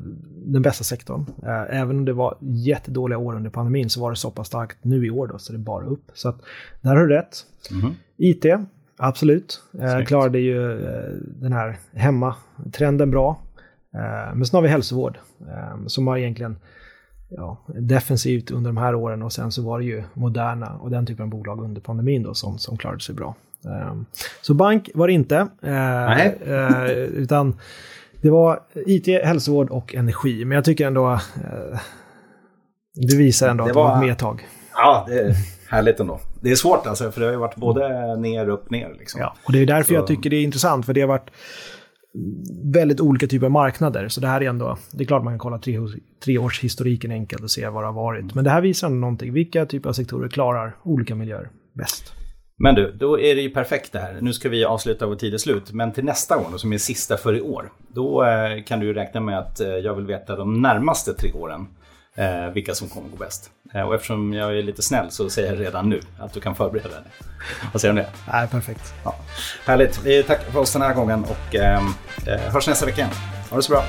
den 0.44 0.62
bästa 0.62 0.84
sektorn. 0.84 1.26
Uh, 1.42 1.80
även 1.80 1.96
om 1.96 2.04
det 2.04 2.12
var 2.12 2.36
jättedåliga 2.40 3.18
år 3.18 3.34
under 3.36 3.50
pandemin 3.50 3.90
så 3.90 4.00
var 4.00 4.10
det 4.10 4.16
så 4.16 4.30
pass 4.30 4.46
starkt 4.46 4.84
nu 4.84 5.06
i 5.06 5.10
år 5.10 5.26
då, 5.26 5.38
så 5.38 5.52
det 5.52 5.56
är 5.56 5.60
bara 5.60 5.84
upp. 5.84 6.10
Så 6.14 6.28
att, 6.28 6.40
där 6.80 6.96
har 6.96 7.06
du 7.06 7.14
rätt. 7.14 7.36
Mm. 7.70 7.94
IT, 8.16 8.44
absolut. 8.96 9.62
Klarade 10.06 10.38
ju 10.38 10.78
den 11.40 11.52
här 11.52 11.78
hemmatrenden 11.92 13.10
bra. 13.10 13.42
men 14.34 14.46
sen 14.46 14.56
har 14.56 14.62
vi 14.62 14.68
hälsovård 14.68 15.18
som 15.86 16.06
har 16.06 16.18
egentligen 16.18 16.56
ja, 17.28 17.56
defensivt 17.66 18.50
under 18.50 18.68
de 18.68 18.76
här 18.76 18.94
åren 18.94 19.22
och 19.22 19.32
sen 19.32 19.52
så 19.52 19.62
var 19.62 19.78
det 19.78 19.84
ju 19.84 20.02
moderna 20.14 20.76
och 20.76 20.90
den 20.90 21.06
typen 21.06 21.22
av 21.22 21.28
bolag 21.28 21.64
under 21.64 21.80
pandemin 21.80 22.22
då 22.22 22.34
som, 22.34 22.58
som 22.58 22.76
klarade 22.76 23.00
sig 23.00 23.14
bra. 23.14 23.34
Ehm, 23.64 24.06
så 24.42 24.54
bank 24.54 24.90
var 24.94 25.06
det 25.06 25.12
inte. 25.12 25.48
Eh, 25.62 26.90
utan 26.92 27.56
det 28.20 28.30
var 28.30 28.60
IT, 28.86 29.06
hälsovård 29.06 29.70
och 29.70 29.94
energi. 29.94 30.44
Men 30.44 30.54
jag 30.54 30.64
tycker 30.64 30.86
ändå... 30.86 31.12
Eh, 31.12 31.78
du 32.94 33.16
visar 33.16 33.48
ändå 33.48 33.64
det 33.64 33.70
att 33.70 33.74
det 33.74 33.80
var 33.80 33.96
ett 33.96 34.06
medtag. 34.06 34.46
Ja, 34.74 35.04
det 35.08 35.20
är 35.20 35.34
härligt 35.68 36.00
ändå. 36.00 36.20
Det 36.40 36.50
är 36.50 36.54
svårt 36.54 36.86
alltså, 36.86 37.10
för 37.12 37.20
det 37.20 37.26
har 37.26 37.32
ju 37.32 37.38
varit 37.38 37.56
både 37.56 38.16
ner, 38.16 38.48
upp, 38.48 38.70
ner. 38.70 38.96
Liksom. 38.98 39.20
Ja, 39.20 39.36
och 39.46 39.52
det 39.52 39.62
är 39.62 39.66
därför 39.66 39.88
så. 39.88 39.94
jag 39.94 40.06
tycker 40.06 40.30
det 40.30 40.36
är 40.36 40.42
intressant, 40.42 40.86
för 40.86 40.92
det 40.94 41.00
har 41.00 41.08
varit 41.08 41.30
väldigt 42.64 43.00
olika 43.00 43.26
typer 43.26 43.46
av 43.46 43.52
marknader. 43.52 44.08
Så 44.08 44.20
det 44.20 44.26
här 44.26 44.40
är 44.42 44.48
ändå, 44.48 44.78
det 44.92 45.04
är 45.04 45.06
klart 45.06 45.24
man 45.24 45.32
kan 45.32 45.38
kolla 45.38 45.58
tre, 45.58 45.78
tre 46.24 46.38
års 46.38 46.60
historiken 46.60 47.10
enkelt 47.10 47.42
och 47.42 47.50
se 47.50 47.68
vad 47.68 47.82
det 47.82 47.86
har 47.86 47.92
varit. 47.92 48.34
Men 48.34 48.44
det 48.44 48.50
här 48.50 48.60
visar 48.60 48.86
ändå 48.86 48.98
någonting. 49.00 49.32
Vilka 49.32 49.66
typer 49.66 49.88
av 49.88 49.92
sektorer 49.92 50.28
klarar 50.28 50.76
olika 50.82 51.14
miljöer 51.14 51.50
bäst? 51.72 52.21
Men 52.62 52.74
du, 52.74 52.92
då 52.92 53.20
är 53.20 53.34
det 53.34 53.42
ju 53.42 53.50
perfekt 53.50 53.92
det 53.92 53.98
här. 53.98 54.18
Nu 54.20 54.32
ska 54.32 54.48
vi 54.48 54.64
avsluta 54.64 55.06
vår 55.06 55.16
tid 55.16 55.34
är 55.34 55.38
slut. 55.38 55.72
Men 55.72 55.92
till 55.92 56.04
nästa 56.04 56.36
gång, 56.36 56.58
som 56.58 56.72
är 56.72 56.78
sista 56.78 57.16
för 57.16 57.34
i 57.36 57.40
år, 57.40 57.72
då 57.88 58.24
eh, 58.24 58.62
kan 58.62 58.80
du 58.80 58.94
räkna 58.94 59.20
med 59.20 59.38
att 59.38 59.60
eh, 59.60 59.68
jag 59.68 59.94
vill 59.94 60.06
veta 60.06 60.36
de 60.36 60.62
närmaste 60.62 61.14
tre 61.14 61.32
åren 61.32 61.66
eh, 62.14 62.46
vilka 62.54 62.74
som 62.74 62.88
kommer 62.88 63.08
gå 63.08 63.16
bäst. 63.16 63.50
Och 63.86 63.94
eftersom 63.94 64.32
jag 64.32 64.58
är 64.58 64.62
lite 64.62 64.82
snäll 64.82 65.10
så 65.10 65.30
säger 65.30 65.52
jag 65.52 65.60
redan 65.60 65.88
nu 65.88 66.00
att 66.18 66.32
du 66.32 66.40
kan 66.40 66.54
förbereda 66.54 66.88
dig. 66.88 67.10
Vad 67.72 67.80
säger 67.80 67.94
du 67.94 68.00
om 68.00 68.06
det? 68.06 68.32
Nej, 68.32 68.48
perfekt. 68.48 68.94
Ja. 69.04 69.14
Härligt. 69.66 70.00
Vi 70.04 70.22
tackar 70.22 70.50
för 70.50 70.60
oss 70.60 70.72
den 70.72 70.82
här 70.82 70.94
gången 70.94 71.24
och 71.24 71.54
eh, 71.54 71.80
hörs 72.52 72.68
nästa 72.68 72.86
vecka 72.86 73.00
igen. 73.00 73.14
Ha 73.50 73.56
det 73.56 73.62
så 73.62 73.72
bra. 73.72 73.84